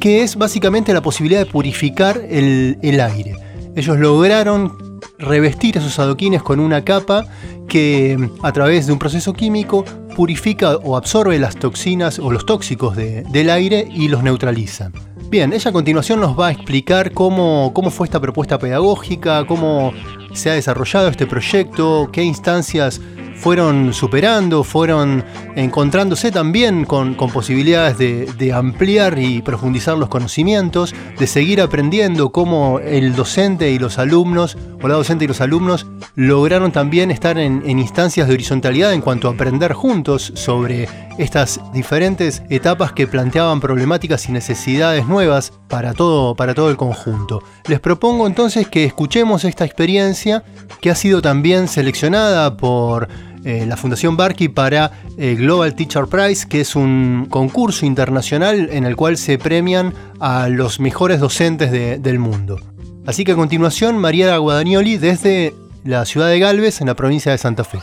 que 0.00 0.22
es 0.22 0.36
básicamente 0.36 0.94
la 0.94 1.02
posibilidad 1.02 1.40
de 1.40 1.50
purificar 1.50 2.18
el, 2.30 2.78
el 2.82 2.98
aire. 3.00 3.36
Ellos 3.76 3.98
lograron 3.98 4.91
revestir 5.22 5.78
esos 5.78 5.98
adoquines 5.98 6.42
con 6.42 6.60
una 6.60 6.84
capa 6.84 7.24
que 7.68 8.28
a 8.42 8.52
través 8.52 8.86
de 8.86 8.92
un 8.92 8.98
proceso 8.98 9.32
químico 9.32 9.84
purifica 10.14 10.76
o 10.76 10.96
absorbe 10.96 11.38
las 11.38 11.56
toxinas 11.56 12.18
o 12.18 12.30
los 12.30 12.44
tóxicos 12.44 12.96
del 12.96 13.50
aire 13.50 13.88
y 13.90 14.08
los 14.08 14.22
neutraliza. 14.22 14.90
Bien, 15.30 15.52
ella 15.54 15.70
a 15.70 15.72
continuación 15.72 16.20
nos 16.20 16.38
va 16.38 16.48
a 16.48 16.50
explicar 16.50 17.12
cómo, 17.12 17.72
cómo 17.72 17.90
fue 17.90 18.06
esta 18.06 18.20
propuesta 18.20 18.58
pedagógica, 18.58 19.46
cómo 19.46 19.92
se 20.34 20.50
ha 20.50 20.54
desarrollado 20.54 21.08
este 21.08 21.26
proyecto, 21.26 22.10
qué 22.12 22.22
instancias 22.22 23.00
fueron 23.42 23.92
superando, 23.92 24.62
fueron 24.62 25.24
encontrándose 25.56 26.30
también 26.30 26.84
con, 26.84 27.16
posibilidades 27.16 27.98
de, 27.98 28.52
ampliar 28.52 29.18
y 29.18 29.42
profundizar 29.42 29.98
los 29.98 30.08
conocimientos, 30.08 30.94
de 31.18 31.26
seguir 31.26 31.60
aprendiendo 31.60 32.30
cómo 32.30 32.78
el 32.78 33.16
docente 33.16 33.72
y 33.72 33.80
los 33.80 33.98
alumnos, 33.98 34.56
o 34.80 34.86
la 34.86 34.94
docente 34.94 35.24
y 35.24 35.28
los 35.28 35.40
alumnos, 35.40 35.88
lograron 36.14 36.70
también 36.70 37.10
estar 37.10 37.36
en, 37.36 37.68
instancias 37.68 38.28
de 38.28 38.34
horizontalidad 38.34 38.92
en 38.92 39.00
cuanto 39.00 39.26
a 39.26 39.32
aprender 39.32 39.72
juntos 39.72 40.32
sobre 40.36 40.88
estas 41.18 41.60
diferentes 41.72 42.44
etapas 42.48 42.92
que 42.92 43.08
planteaban 43.08 43.60
problemáticas 43.60 44.28
y 44.28 44.32
necesidades 44.32 45.08
nuevas 45.08 45.52
para 45.68 45.94
todo, 45.94 46.36
para 46.36 46.54
todo 46.54 46.70
el 46.70 46.76
conjunto. 46.76 47.42
Les 47.66 47.80
propongo 47.80 48.28
entonces 48.28 48.68
que 48.68 48.84
escuchemos 48.84 49.44
esta 49.44 49.64
experiencia 49.64 50.44
que 50.80 50.90
ha 50.90 50.94
sido 50.94 51.20
también 51.22 51.66
seleccionada 51.66 52.56
por 52.56 53.08
eh, 53.44 53.66
la 53.66 53.76
Fundación 53.76 54.16
Barkey 54.16 54.48
para 54.48 54.90
eh, 55.18 55.34
Global 55.34 55.74
Teacher 55.74 56.04
Prize, 56.10 56.48
que 56.48 56.60
es 56.60 56.76
un 56.76 57.26
concurso 57.28 57.84
internacional 57.84 58.68
en 58.70 58.86
el 58.86 58.94
cual 58.94 59.16
se 59.16 59.36
premian 59.36 59.92
a 60.20 60.48
los 60.48 60.78
mejores 60.78 61.18
docentes 61.18 61.72
del 61.72 62.18
mundo. 62.20 62.56
Así 63.04 63.24
que 63.24 63.32
a 63.32 63.34
continuación, 63.34 63.98
María 63.98 64.36
Guadagnoli 64.36 64.96
desde 64.96 65.52
la 65.84 66.04
ciudad 66.04 66.28
de 66.28 66.38
Galvez, 66.38 66.80
en 66.80 66.86
la 66.86 66.94
provincia 66.94 67.32
de 67.32 67.38
Santa 67.38 67.64
Fe. 67.64 67.78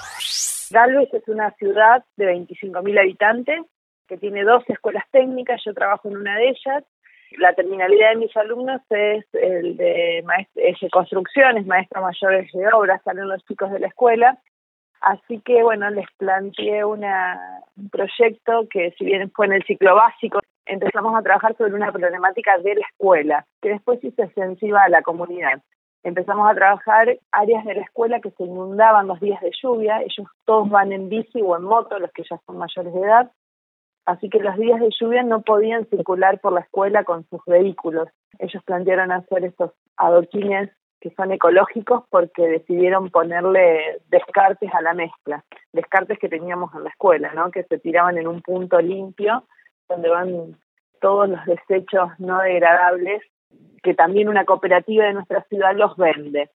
Galvez 0.72 1.14
es 1.14 1.28
una 1.28 1.52
ciudad 1.56 2.06
de 2.16 2.34
25.000 2.34 3.00
habitantes 3.00 3.60
que 4.08 4.18
tiene 4.18 4.44
dos 4.44 4.64
escuelas 4.70 5.04
técnicas, 5.12 5.62
yo 5.66 5.74
trabajo 5.74 6.08
en 6.08 6.18
una 6.18 6.38
de 6.38 6.50
ellas. 6.50 6.84
La 7.38 7.54
terminalidad 7.54 8.12
de 8.12 8.16
mis 8.16 8.36
alumnos 8.38 8.82
es 8.90 9.26
el 9.34 9.76
de, 9.78 10.24
de 10.56 10.90
construcciones, 10.90 11.66
maestros 11.66 12.02
mayores 12.02 12.50
de 12.54 12.66
obras, 12.74 13.02
salen 13.04 13.28
los 13.28 13.46
chicos 13.46 13.72
de 13.72 13.80
la 13.80 13.88
escuela 13.88 14.40
Así 15.02 15.40
que 15.42 15.64
bueno, 15.64 15.90
les 15.90 16.06
planteé 16.18 16.84
una, 16.84 17.62
un 17.78 17.90
proyecto 17.90 18.68
que 18.70 18.92
si 18.98 19.06
bien 19.06 19.32
fue 19.32 19.46
en 19.46 19.54
el 19.54 19.64
ciclo 19.64 19.96
básico, 19.96 20.40
empezamos 20.66 21.16
a 21.16 21.22
trabajar 21.22 21.56
sobre 21.58 21.74
una 21.74 21.92
problemática 21.92 22.58
de 22.58 22.76
la 22.76 22.86
escuela, 22.86 23.46
que 23.62 23.70
después 23.70 24.04
hizo 24.04 24.24
extensiva 24.24 24.84
a 24.84 24.90
la 24.90 25.02
comunidad. 25.02 25.62
Empezamos 26.04 26.50
a 26.50 26.56
trabajar 26.56 27.18
áreas 27.32 27.66
de 27.66 27.76
la 27.76 27.82
escuela 27.82 28.20
que 28.22 28.32
se 28.32 28.44
inundaban 28.44 29.08
los 29.08 29.20
días 29.20 29.42
de 29.42 29.52
lluvia, 29.62 30.02
ellos 30.02 30.28
todos 30.46 30.70
van 30.70 30.92
en 30.92 31.10
bici 31.10 31.42
o 31.42 31.58
en 31.58 31.64
moto, 31.64 32.00
los 32.00 32.12
que 32.12 32.24
ya 32.30 32.40
son 32.46 32.58
mayores 32.58 32.94
de 32.94 33.00
edad, 33.02 33.32
así 34.06 34.30
que 34.30 34.40
los 34.40 34.58
días 34.58 34.80
de 34.80 34.90
lluvia 35.00 35.24
no 35.24 35.42
podían 35.42 35.86
circular 35.88 36.40
por 36.40 36.54
la 36.54 36.62
escuela 36.62 37.04
con 37.04 37.28
sus 37.30 37.42
vehículos. 37.46 38.10
Ellos 38.38 38.64
plantearon 38.64 39.12
hacer 39.12 39.46
estos 39.46 39.72
adoquines 39.98 40.70
que 41.00 41.12
son 41.12 41.32
ecológicos 41.32 42.04
porque 42.10 42.48
decidieron 42.48 43.10
ponerle 43.10 44.02
descartes 44.10 44.74
a 44.74 44.82
la 44.82 44.94
mezcla, 44.94 45.44
descartes 45.72 46.20
que 46.20 46.30
teníamos 46.30 46.74
en 46.76 46.84
la 46.84 46.90
escuela, 46.90 47.34
¿no? 47.34 47.52
que 47.52 47.64
se 47.64 47.80
tiraban 47.80 48.18
en 48.18 48.28
un 48.28 48.42
punto 48.42 48.80
limpio 48.80 49.44
donde 49.88 50.10
van 50.10 50.58
todos 51.02 51.30
los 51.30 51.46
desechos 51.46 52.10
no 52.20 52.40
degradables 52.40 53.24
que 53.82 53.94
también 53.94 54.30
una 54.30 54.46
cooperativa 54.46 55.06
de 55.06 55.14
nuestra 55.14 55.42
ciudad 55.44 55.76
los 55.76 55.96
vende. 55.96 56.50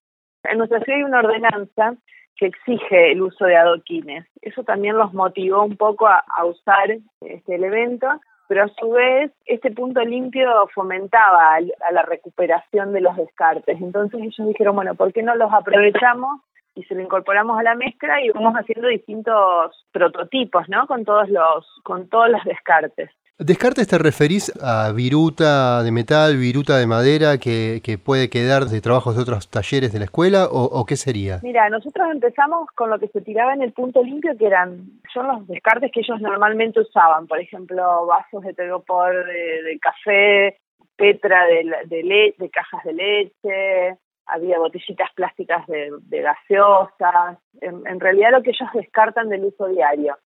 En 0.44 0.58
nuestra 0.58 0.80
ciudad 0.80 0.98
hay 0.98 1.04
una 1.04 1.20
ordenanza 1.20 1.94
que 2.36 2.46
exige 2.46 3.12
el 3.12 3.22
uso 3.22 3.46
de 3.46 3.56
adoquines. 3.56 4.26
Eso 4.42 4.62
también 4.64 4.98
los 4.98 5.14
motivó 5.14 5.64
un 5.64 5.76
poco 5.76 6.06
a, 6.06 6.22
usar 6.44 6.90
este, 7.20 7.54
el 7.54 7.64
evento 7.64 8.08
pero 8.48 8.64
a 8.64 8.68
su 8.68 8.90
vez 8.90 9.32
este 9.46 9.70
punto 9.70 10.00
limpio 10.00 10.48
fomentaba 10.74 11.56
a 11.56 11.92
la 11.92 12.02
recuperación 12.02 12.92
de 12.92 13.00
los 13.00 13.16
descartes. 13.16 13.80
Entonces 13.80 14.20
ellos 14.20 14.48
dijeron, 14.48 14.76
bueno, 14.76 14.94
¿por 14.94 15.12
qué 15.12 15.22
no 15.22 15.34
los 15.34 15.52
aprovechamos 15.52 16.40
y 16.74 16.82
se 16.84 16.94
lo 16.94 17.02
incorporamos 17.02 17.58
a 17.58 17.62
la 17.62 17.74
mezcla 17.74 18.20
y 18.20 18.30
vamos 18.30 18.54
haciendo 18.54 18.88
distintos 18.88 19.86
prototipos, 19.92 20.68
¿no? 20.68 20.86
Con 20.86 21.04
todos 21.04 21.28
los 21.28 21.66
con 21.84 22.08
todos 22.08 22.28
los 22.30 22.44
descartes. 22.44 23.10
¿Descartes 23.36 23.88
te 23.88 23.98
referís 23.98 24.52
a 24.62 24.92
viruta 24.92 25.82
de 25.82 25.90
metal, 25.90 26.36
viruta 26.36 26.78
de 26.78 26.86
madera 26.86 27.36
que, 27.36 27.98
puede 27.98 28.30
quedar 28.30 28.66
de 28.66 28.80
trabajos 28.80 29.16
de 29.16 29.22
otros 29.22 29.50
talleres 29.50 29.92
de 29.92 29.98
la 29.98 30.04
escuela 30.04 30.46
o, 30.48 30.86
qué 30.86 30.94
sería? 30.94 31.40
Mira, 31.42 31.68
nosotros 31.68 32.06
empezamos 32.12 32.68
con 32.76 32.90
lo 32.90 33.00
que 33.00 33.08
se 33.08 33.22
tiraba 33.22 33.52
en 33.52 33.62
el 33.62 33.72
punto 33.72 34.04
limpio, 34.04 34.38
que 34.38 34.46
eran 34.46 35.00
son 35.12 35.26
los 35.26 35.48
descartes 35.48 35.90
que 35.90 36.00
ellos 36.00 36.20
normalmente 36.20 36.78
usaban, 36.78 37.26
por 37.26 37.40
ejemplo, 37.40 38.06
vasos 38.06 38.44
de 38.44 38.54
telgopor 38.54 39.26
de, 39.26 39.78
café, 39.80 40.60
petra 40.94 41.44
de, 41.46 41.64
de, 41.86 42.34
de 42.38 42.50
cajas 42.50 42.84
de 42.84 42.92
leche, 42.92 43.98
había 44.26 44.60
botellitas 44.60 45.10
plásticas 45.12 45.66
de, 45.66 46.22
gaseosas, 46.22 47.38
en, 47.60 47.84
en 47.84 47.98
realidad 47.98 48.30
lo 48.30 48.44
que 48.44 48.50
ellos 48.50 48.70
descartan 48.74 49.28
del 49.28 49.46
uso 49.46 49.66
diario. 49.66 50.16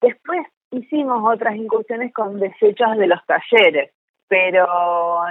Después 0.00 0.46
hicimos 0.70 1.22
otras 1.24 1.56
incursiones 1.56 2.12
con 2.12 2.38
desechos 2.38 2.96
de 2.96 3.06
los 3.06 3.20
talleres, 3.26 3.92
pero 4.28 4.66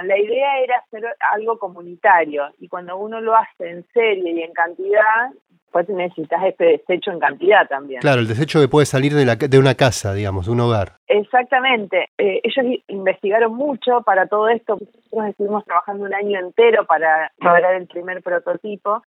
la 0.04 0.18
idea 0.18 0.60
era 0.60 0.78
hacer 0.78 1.04
algo 1.32 1.58
comunitario 1.58 2.48
y 2.58 2.68
cuando 2.68 2.96
uno 2.96 3.20
lo 3.20 3.34
hace 3.36 3.68
en 3.68 3.86
serie 3.92 4.32
y 4.32 4.42
en 4.42 4.52
cantidad, 4.52 5.30
pues 5.70 5.88
necesitas 5.88 6.42
este 6.44 6.64
desecho 6.64 7.10
en 7.10 7.18
cantidad 7.18 7.68
también. 7.68 8.00
Claro, 8.00 8.20
el 8.20 8.28
desecho 8.28 8.60
que 8.60 8.68
puede 8.68 8.86
salir 8.86 9.12
de, 9.12 9.26
la, 9.26 9.36
de 9.36 9.58
una 9.58 9.74
casa, 9.74 10.14
digamos, 10.14 10.46
de 10.46 10.52
un 10.52 10.60
hogar. 10.60 10.92
Exactamente. 11.06 12.08
Eh, 12.16 12.40
ellos 12.42 12.80
investigaron 12.88 13.54
mucho 13.54 14.00
para 14.02 14.26
todo 14.26 14.48
esto. 14.48 14.78
Nosotros 14.80 15.28
estuvimos 15.28 15.64
trabajando 15.66 16.04
un 16.04 16.14
año 16.14 16.40
entero 16.40 16.86
para 16.86 17.30
lograr 17.38 17.74
el 17.74 17.86
primer 17.86 18.22
prototipo 18.22 19.02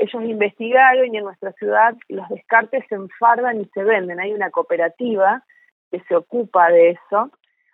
ellos 0.00 0.22
investigaron 0.24 1.14
y 1.14 1.18
en 1.18 1.24
nuestra 1.24 1.52
ciudad 1.52 1.94
los 2.08 2.28
descartes 2.30 2.84
se 2.88 2.94
enfardan 2.94 3.60
y 3.60 3.66
se 3.66 3.84
venden. 3.84 4.18
Hay 4.18 4.32
una 4.32 4.50
cooperativa 4.50 5.44
que 5.90 6.00
se 6.00 6.16
ocupa 6.16 6.68
de 6.70 6.90
eso. 6.90 7.30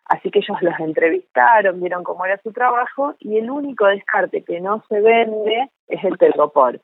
Así 0.06 0.30
que 0.30 0.38
ellos 0.38 0.56
los 0.62 0.78
entrevistaron, 0.78 1.80
vieron 1.80 2.04
cómo 2.04 2.24
era 2.24 2.40
su 2.42 2.52
trabajo 2.52 3.14
y 3.18 3.38
el 3.38 3.50
único 3.50 3.86
descarte 3.86 4.42
que 4.42 4.60
no 4.60 4.84
se 4.88 5.00
vende 5.00 5.68
es 5.88 6.04
el 6.04 6.16
telgopor, 6.16 6.80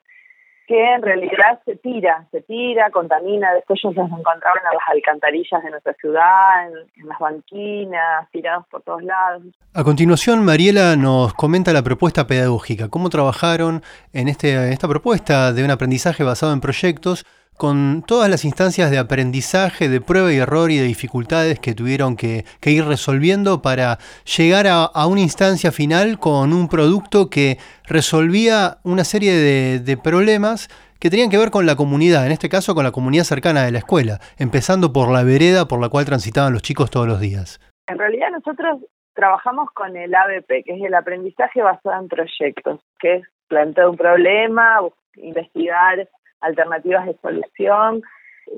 que 0.67 0.93
en 0.93 1.01
realidad 1.01 1.61
se 1.63 1.77
tira, 1.77 2.27
se 2.31 2.41
tira, 2.41 2.89
contamina. 2.91 3.53
Después 3.53 3.79
ellos 3.81 3.95
los 3.95 4.07
encontraban 4.07 4.63
en 4.65 4.77
las 4.77 4.89
alcantarillas 4.89 5.63
de 5.63 5.69
nuestra 5.69 5.93
ciudad, 5.93 6.67
en, 6.67 7.07
las 7.07 7.17
banquinas, 7.17 8.29
tirados 8.31 8.67
por 8.67 8.81
todos 8.81 9.03
lados. 9.03 9.43
A 9.73 9.83
continuación, 9.85 10.43
Mariela 10.43 10.97
nos 10.97 11.33
comenta 11.33 11.71
la 11.71 11.81
propuesta 11.81 12.27
pedagógica, 12.27 12.89
cómo 12.89 13.09
trabajaron 13.09 13.83
en 14.11 14.27
este, 14.27 14.73
esta 14.73 14.89
propuesta 14.89 15.53
de 15.53 15.63
un 15.63 15.71
aprendizaje 15.71 16.25
basado 16.25 16.51
en 16.51 16.59
proyectos 16.59 17.25
con 17.57 18.03
todas 18.05 18.29
las 18.29 18.45
instancias 18.45 18.91
de 18.91 18.97
aprendizaje, 18.97 19.89
de 19.89 20.01
prueba 20.01 20.31
y 20.33 20.37
error 20.37 20.71
y 20.71 20.77
de 20.77 20.85
dificultades 20.85 21.59
que 21.59 21.73
tuvieron 21.73 22.15
que, 22.15 22.45
ir 22.65 22.85
resolviendo 22.85 23.61
para 23.61 23.97
llegar 24.37 24.65
a, 24.67 24.89
una 25.07 25.21
instancia 25.21 25.71
final 25.71 26.19
con 26.19 26.53
un 26.53 26.67
producto 26.67 27.29
que 27.29 27.57
resolvía 27.87 28.77
una 28.83 29.03
serie 29.03 29.33
de, 29.33 29.97
problemas 29.97 30.69
que 30.99 31.09
tenían 31.09 31.29
que 31.29 31.37
ver 31.37 31.51
con 31.51 31.65
la 31.65 31.75
comunidad, 31.75 32.25
en 32.25 32.31
este 32.31 32.49
caso 32.49 32.73
con 32.73 32.83
la 32.83 32.91
comunidad 32.91 33.25
cercana 33.25 33.63
de 33.63 33.71
la 33.71 33.79
escuela, 33.79 34.19
empezando 34.37 34.91
por 34.91 35.11
la 35.11 35.23
vereda 35.23 35.67
por 35.67 35.79
la 35.79 35.89
cual 35.89 36.05
transitaban 36.05 36.53
los 36.53 36.61
chicos 36.61 36.89
todos 36.89 37.07
los 37.07 37.19
días. 37.19 37.59
En 37.87 37.99
realidad 37.99 38.29
nosotros 38.31 38.79
trabajamos 39.13 39.69
con 39.73 39.95
el 39.95 40.15
ABP, 40.15 40.63
que 40.65 40.73
es 40.73 40.81
el 40.81 40.93
aprendizaje 40.93 41.61
basado 41.61 42.01
en 42.01 42.07
proyectos, 42.07 42.79
que 42.99 43.15
es 43.17 43.23
plantear 43.47 43.89
un 43.89 43.97
problema, 43.97 44.79
investigar 45.15 46.07
alternativas 46.43 47.05
de 47.05 47.17
solución. 47.21 48.03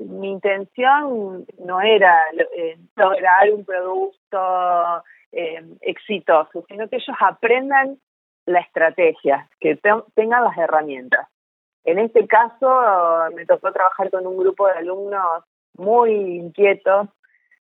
Mi 0.08 0.30
intención 0.30 1.46
no 1.58 1.80
era 1.80 2.22
eh, 2.56 2.76
lograr 2.96 3.52
un 3.52 3.64
producto 3.64 5.04
eh, 5.32 5.64
exitoso, 5.80 6.64
sino 6.68 6.88
que 6.88 6.96
ellos 6.96 7.16
aprendan 7.20 7.98
la 8.46 8.60
estrategia, 8.60 9.48
que 9.60 9.78
tengan 10.14 10.44
las 10.44 10.56
herramientas. 10.56 11.28
En 11.84 11.98
este 11.98 12.26
caso 12.26 12.68
me 13.34 13.46
tocó 13.46 13.72
trabajar 13.72 14.10
con 14.10 14.26
un 14.26 14.36
grupo 14.36 14.66
de 14.66 14.74
alumnos 14.74 15.44
muy 15.74 16.12
inquietos 16.36 17.08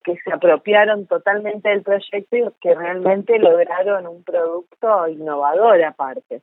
que 0.03 0.17
se 0.23 0.33
apropiaron 0.33 1.07
totalmente 1.07 1.69
del 1.69 1.83
proyecto 1.83 2.37
y 2.37 2.45
que 2.61 2.75
realmente 2.75 3.39
lograron 3.39 4.07
un 4.07 4.23
producto 4.23 5.09
innovador 5.09 5.83
aparte 5.83 6.43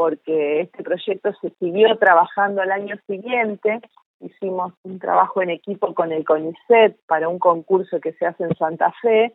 porque 0.00 0.62
este 0.62 0.82
proyecto 0.82 1.30
se 1.42 1.50
siguió 1.60 1.94
trabajando 1.98 2.62
al 2.62 2.72
año 2.72 2.96
siguiente. 3.06 3.82
Hicimos 4.18 4.72
un 4.82 4.98
trabajo 4.98 5.42
en 5.42 5.50
equipo 5.50 5.92
con 5.92 6.10
el 6.10 6.24
CONICET 6.24 6.96
para 7.06 7.28
un 7.28 7.38
concurso 7.38 8.00
que 8.00 8.14
se 8.14 8.24
hace 8.24 8.44
en 8.44 8.56
Santa 8.56 8.94
Fe 9.02 9.30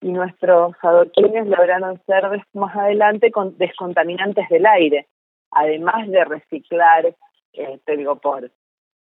y 0.00 0.12
nuestros 0.12 0.76
adoquines 0.82 1.48
lograron 1.48 2.00
ser 2.06 2.46
más 2.52 2.76
adelante 2.76 3.32
con 3.32 3.58
descontaminantes 3.58 4.48
del 4.50 4.66
aire, 4.66 5.08
además 5.50 6.06
de 6.06 6.24
reciclar 6.24 7.12
el 7.54 7.80
telgopor 7.80 8.52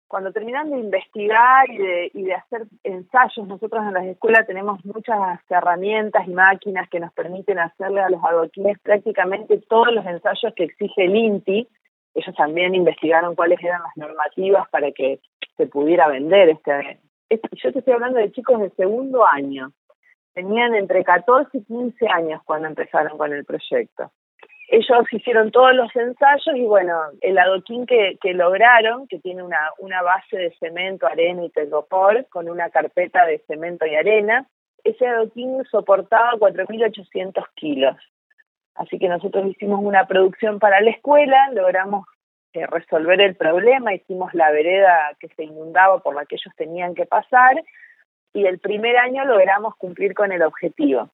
cuando 0.08 0.32
terminan 0.32 0.70
de 0.70 0.78
investigar 0.78 1.70
y 1.70 1.76
de, 1.76 2.10
y 2.14 2.22
de 2.24 2.34
hacer 2.34 2.62
ensayos, 2.82 3.46
nosotros 3.46 3.84
en 3.84 3.92
las 3.92 4.06
escuelas 4.06 4.46
tenemos 4.46 4.82
muchas 4.84 5.18
herramientas 5.50 6.26
y 6.26 6.30
máquinas 6.30 6.88
que 6.88 6.98
nos 6.98 7.12
permiten 7.12 7.58
hacerle 7.58 8.00
a 8.00 8.08
los 8.08 8.24
adoquines 8.24 8.78
prácticamente 8.80 9.58
todos 9.68 9.92
los 9.92 10.04
ensayos 10.06 10.54
que 10.56 10.64
exige 10.64 11.04
el 11.04 11.14
INTI. 11.14 11.68
Ellos 12.14 12.34
también 12.36 12.74
investigaron 12.74 13.36
cuáles 13.36 13.62
eran 13.62 13.82
las 13.82 13.96
normativas 13.96 14.66
para 14.70 14.90
que 14.92 15.20
se 15.58 15.66
pudiera 15.66 16.08
vender 16.08 16.48
este, 16.48 16.98
este. 17.28 17.48
Yo 17.62 17.72
te 17.72 17.80
estoy 17.80 17.92
hablando 17.92 18.18
de 18.18 18.32
chicos 18.32 18.60
de 18.60 18.70
segundo 18.70 19.26
año. 19.26 19.72
Tenían 20.32 20.74
entre 20.74 21.04
14 21.04 21.58
y 21.58 21.64
15 21.64 22.08
años 22.08 22.40
cuando 22.44 22.66
empezaron 22.66 23.18
con 23.18 23.32
el 23.32 23.44
proyecto 23.44 24.10
ellos 24.68 25.06
hicieron 25.10 25.50
todos 25.50 25.74
los 25.74 25.94
ensayos 25.96 26.54
y 26.54 26.64
bueno, 26.64 26.94
el 27.22 27.38
adoquín 27.38 27.86
que, 27.86 28.18
lograron, 28.34 29.08
que 29.08 29.18
tiene 29.18 29.42
una, 29.42 29.58
una 29.78 30.02
base 30.02 30.36
de 30.36 30.54
cemento, 30.60 31.06
arena 31.06 31.44
y 31.44 31.50
telgopor, 31.50 32.26
con 32.28 32.50
una 32.50 32.68
carpeta 32.68 33.24
de 33.24 33.38
cemento 33.46 33.86
y 33.86 33.94
arena, 33.94 34.46
ese 34.84 35.06
adoquín 35.06 35.64
soportaba 35.70 36.32
4.800 36.32 37.44
kilos. 37.54 37.96
Así 38.74 38.98
que 38.98 39.08
nosotros 39.08 39.46
hicimos 39.46 39.80
una 39.82 40.06
producción 40.06 40.58
para 40.58 40.80
la 40.80 40.90
escuela, 40.90 41.50
logramos 41.52 42.06
eh, 42.52 42.66
resolver 42.66 43.20
el 43.22 43.36
problema, 43.36 43.94
hicimos 43.94 44.32
la 44.34 44.50
vereda 44.50 45.16
que 45.18 45.28
se 45.28 45.44
inundaba 45.44 45.98
por 46.00 46.14
la 46.14 46.26
que 46.26 46.36
ellos 46.36 46.54
tenían 46.56 46.94
que 46.94 47.06
pasar 47.06 47.56
y 48.34 48.46
el 48.46 48.58
primer 48.58 48.98
año 48.98 49.24
logramos 49.24 49.74
cumplir 49.76 50.14
con 50.14 50.30
el 50.30 50.42
objetivo. 50.42 51.10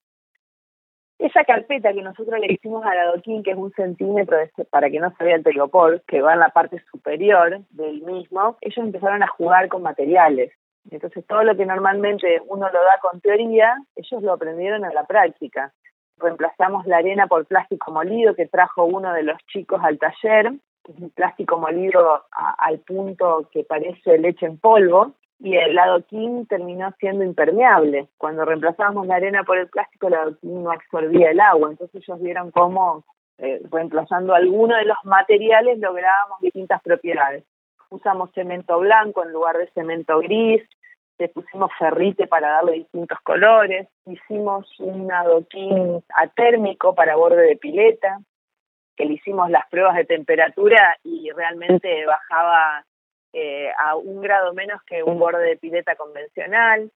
Esa 1.18 1.44
carpeta 1.44 1.92
que 1.92 2.02
nosotros 2.02 2.40
le 2.40 2.52
hicimos 2.52 2.84
al 2.84 2.98
adoquín, 2.98 3.42
que 3.42 3.52
es 3.52 3.56
un 3.56 3.72
centímetro 3.72 4.36
para 4.70 4.90
que 4.90 4.98
no 4.98 5.14
se 5.16 5.24
vea 5.24 5.36
el 5.36 5.44
telgopor, 5.44 6.02
que 6.06 6.20
va 6.20 6.34
en 6.34 6.40
la 6.40 6.48
parte 6.48 6.82
superior 6.90 7.60
del 7.70 8.02
mismo, 8.02 8.56
ellos 8.60 8.84
empezaron 8.84 9.22
a 9.22 9.28
jugar 9.28 9.68
con 9.68 9.82
materiales. 9.82 10.52
Entonces 10.90 11.24
todo 11.26 11.44
lo 11.44 11.56
que 11.56 11.66
normalmente 11.66 12.42
uno 12.46 12.66
lo 12.66 12.78
da 12.78 12.98
con 13.00 13.20
teoría, 13.20 13.76
ellos 13.96 14.22
lo 14.22 14.32
aprendieron 14.32 14.84
en 14.84 14.92
la 14.92 15.06
práctica. 15.06 15.72
Reemplazamos 16.18 16.84
la 16.86 16.98
arena 16.98 17.26
por 17.26 17.46
plástico 17.46 17.90
molido 17.90 18.34
que 18.34 18.46
trajo 18.46 18.84
uno 18.84 19.12
de 19.12 19.22
los 19.22 19.38
chicos 19.46 19.80
al 19.82 19.98
taller, 19.98 20.52
que 20.84 20.92
es 20.92 20.98
un 20.98 21.10
plástico 21.10 21.58
molido 21.58 22.24
al 22.58 22.80
punto 22.80 23.48
que 23.50 23.64
parece 23.64 24.18
leche 24.18 24.46
en 24.46 24.58
polvo, 24.58 25.12
y 25.38 25.56
el 25.56 25.78
adoquín 25.78 26.46
terminó 26.46 26.92
siendo 26.98 27.24
impermeable. 27.24 28.08
Cuando 28.16 28.44
reemplazábamos 28.44 29.06
la 29.06 29.16
arena 29.16 29.44
por 29.44 29.58
el 29.58 29.68
plástico, 29.68 30.08
el 30.08 30.14
adoquín 30.14 30.62
no 30.62 30.70
absorbía 30.70 31.30
el 31.30 31.40
agua, 31.40 31.70
entonces 31.70 32.02
ellos 32.02 32.20
vieron 32.20 32.50
cómo 32.50 33.04
eh, 33.38 33.60
reemplazando 33.70 34.34
alguno 34.34 34.76
de 34.76 34.84
los 34.84 34.96
materiales 35.04 35.78
lográbamos 35.78 36.40
distintas 36.40 36.80
propiedades. 36.82 37.44
Usamos 37.90 38.30
cemento 38.32 38.78
blanco 38.78 39.24
en 39.24 39.32
lugar 39.32 39.58
de 39.58 39.68
cemento 39.70 40.18
gris, 40.20 40.62
le 41.18 41.28
pusimos 41.28 41.70
ferrite 41.78 42.26
para 42.26 42.48
darle 42.48 42.72
distintos 42.72 43.18
colores, 43.20 43.88
hicimos 44.06 44.68
un 44.80 45.12
adoquín 45.12 46.02
atérmico 46.16 46.94
para 46.94 47.16
borde 47.16 47.42
de 47.42 47.56
pileta, 47.56 48.20
que 48.96 49.04
le 49.04 49.14
hicimos 49.14 49.50
las 49.50 49.68
pruebas 49.68 49.96
de 49.96 50.04
temperatura 50.04 50.96
y 51.02 51.30
realmente 51.32 52.06
bajaba 52.06 52.84
eh, 53.34 53.68
a 53.78 53.96
un 53.96 54.20
grado 54.20 54.54
menos 54.54 54.80
que 54.84 55.02
un 55.02 55.18
borde 55.18 55.44
de 55.44 55.56
pileta 55.56 55.96
convencional. 55.96 56.90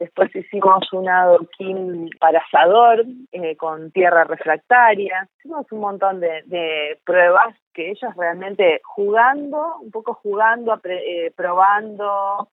Después 0.00 0.34
hicimos 0.34 0.92
un 0.92 1.08
adoquín 1.08 2.10
para 2.18 2.40
asador 2.40 3.04
eh, 3.30 3.56
con 3.56 3.92
tierra 3.92 4.24
refractaria. 4.24 5.28
Hicimos 5.38 5.70
un 5.70 5.80
montón 5.80 6.20
de, 6.20 6.98
pruebas 7.04 7.54
que 7.72 7.90
ellos 7.90 8.14
realmente 8.16 8.80
jugando, 8.84 9.76
un 9.80 9.90
poco 9.92 10.14
jugando, 10.14 10.78
eh, 10.84 11.32
probando, 11.36 12.48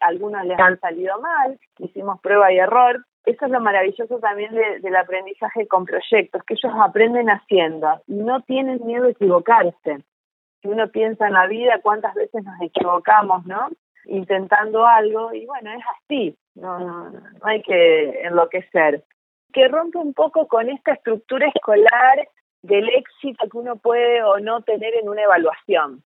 algunos 0.00 0.44
les 0.44 0.58
han 0.58 0.80
salido 0.80 1.18
mal. 1.20 1.58
Hicimos 1.78 2.20
prueba 2.20 2.52
y 2.52 2.58
error. 2.58 3.04
Eso 3.24 3.44
es 3.44 3.50
lo 3.52 3.60
maravilloso 3.60 4.18
también 4.18 4.52
del 4.54 4.96
aprendizaje 4.96 5.68
con 5.68 5.84
proyectos, 5.84 6.42
que 6.44 6.54
ellos 6.54 6.72
aprenden 6.80 7.28
haciendo 7.28 8.00
y 8.06 8.14
no 8.14 8.40
tienen 8.42 8.84
miedo 8.84 9.06
a 9.06 9.10
equivocarse 9.10 9.98
si 10.60 10.68
uno 10.68 10.88
piensa 10.88 11.26
en 11.26 11.34
la 11.34 11.46
vida, 11.46 11.80
cuántas 11.82 12.14
veces 12.14 12.44
nos 12.44 12.60
equivocamos, 12.60 13.46
¿no? 13.46 13.68
Intentando 14.06 14.86
algo, 14.86 15.32
y 15.32 15.46
bueno, 15.46 15.70
es 15.72 15.84
así, 15.96 16.36
no, 16.54 16.78
no, 16.78 17.10
no 17.10 17.20
hay 17.42 17.62
que 17.62 18.22
enloquecer. 18.22 19.04
Que 19.52 19.68
rompe 19.68 19.98
un 19.98 20.14
poco 20.14 20.46
con 20.48 20.68
esta 20.68 20.92
estructura 20.92 21.48
escolar 21.48 22.28
del 22.62 22.88
éxito 22.88 23.48
que 23.48 23.56
uno 23.56 23.76
puede 23.76 24.22
o 24.22 24.38
no 24.40 24.62
tener 24.62 24.94
en 24.94 25.08
una 25.08 25.22
evaluación. 25.22 26.02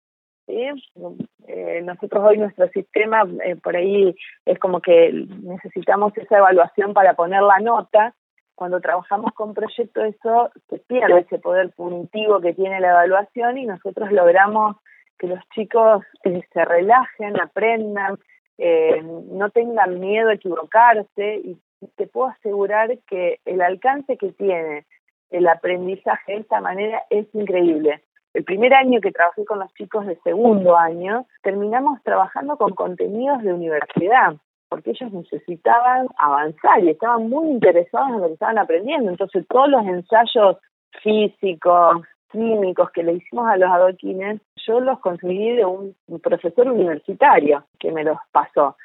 Eh, 0.46 1.82
nosotros 1.82 2.24
hoy 2.24 2.38
nuestro 2.38 2.68
sistema 2.68 3.22
eh, 3.44 3.56
por 3.56 3.76
ahí 3.76 4.14
es 4.44 4.58
como 4.58 4.80
que 4.80 5.12
necesitamos 5.42 6.16
esa 6.16 6.38
evaluación 6.38 6.92
para 6.92 7.14
poner 7.14 7.42
la 7.42 7.58
nota 7.60 8.14
cuando 8.54 8.80
trabajamos 8.80 9.32
con 9.32 9.54
proyectos 9.54 10.04
eso 10.04 10.50
se 10.68 10.78
pierde 10.78 11.20
ese 11.20 11.38
poder 11.38 11.70
punitivo 11.70 12.40
que 12.40 12.54
tiene 12.54 12.80
la 12.80 12.90
evaluación 12.90 13.58
y 13.58 13.66
nosotros 13.66 14.12
logramos 14.12 14.76
que 15.18 15.26
los 15.26 15.40
chicos 15.54 16.04
eh, 16.24 16.42
se 16.52 16.64
relajen, 16.64 17.40
aprendan, 17.40 18.18
eh, 18.58 19.02
no 19.02 19.50
tengan 19.50 20.00
miedo 20.00 20.30
a 20.30 20.34
equivocarse 20.34 21.36
y 21.36 21.58
te 21.96 22.06
puedo 22.06 22.28
asegurar 22.28 22.98
que 23.06 23.40
el 23.44 23.60
alcance 23.62 24.16
que 24.16 24.32
tiene 24.32 24.86
el 25.30 25.48
aprendizaje 25.48 26.32
de 26.32 26.38
esta 26.38 26.60
manera 26.60 27.02
es 27.10 27.26
increíble. 27.34 28.02
El 28.34 28.44
primer 28.44 28.74
año 28.74 29.00
que 29.00 29.12
trabajé 29.12 29.44
con 29.44 29.58
los 29.58 29.72
chicos 29.74 30.06
de 30.06 30.16
segundo 30.24 30.76
año, 30.76 31.26
terminamos 31.42 32.02
trabajando 32.02 32.56
con 32.56 32.74
contenidos 32.74 33.42
de 33.42 33.52
universidad 33.52 34.36
porque 34.72 34.92
ellos 34.92 35.12
necesitaban 35.12 36.06
avanzar 36.16 36.82
y 36.82 36.88
estaban 36.88 37.28
muy 37.28 37.50
interesados 37.50 38.08
en 38.08 38.20
lo 38.22 38.26
que 38.28 38.32
estaban 38.32 38.56
aprendiendo. 38.56 39.10
Entonces, 39.10 39.44
todos 39.46 39.68
los 39.68 39.84
ensayos 39.84 40.56
físicos, 41.02 42.00
químicos 42.30 42.90
que 42.92 43.02
le 43.02 43.12
hicimos 43.12 43.46
a 43.50 43.58
los 43.58 43.70
adoquines, 43.70 44.40
yo 44.66 44.80
los 44.80 44.98
conseguí 45.00 45.56
de 45.56 45.66
un 45.66 45.94
profesor 46.22 46.68
universitario 46.68 47.66
que 47.78 47.92
me 47.92 48.02
los 48.02 48.16
pasó. 48.32 48.78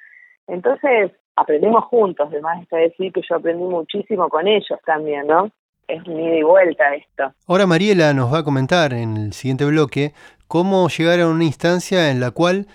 Entonces, 0.47 1.13
aprendemos 1.37 1.85
juntos, 1.85 2.27
además 2.29 2.61
está 2.63 2.75
decir 2.75 3.13
que 3.13 3.21
yo 3.21 3.37
aprendí 3.37 3.63
muchísimo 3.63 4.27
con 4.27 4.45
ellos 4.45 4.79
también, 4.85 5.25
¿no? 5.25 5.51
Es 5.87 6.05
un 6.05 6.19
ida 6.19 6.35
y 6.35 6.43
vuelta 6.43 6.95
esto. 6.95 7.31
Ahora 7.47 7.65
Mariela 7.65 8.13
nos 8.13 8.33
va 8.33 8.39
a 8.39 8.43
comentar 8.43 8.91
en 8.91 9.15
el 9.15 9.31
siguiente 9.31 9.63
bloque 9.63 10.11
cómo 10.49 10.89
llegar 10.89 11.21
a 11.21 11.29
una 11.29 11.45
instancia 11.45 12.11
en 12.11 12.19
la 12.19 12.31
cual 12.31 12.67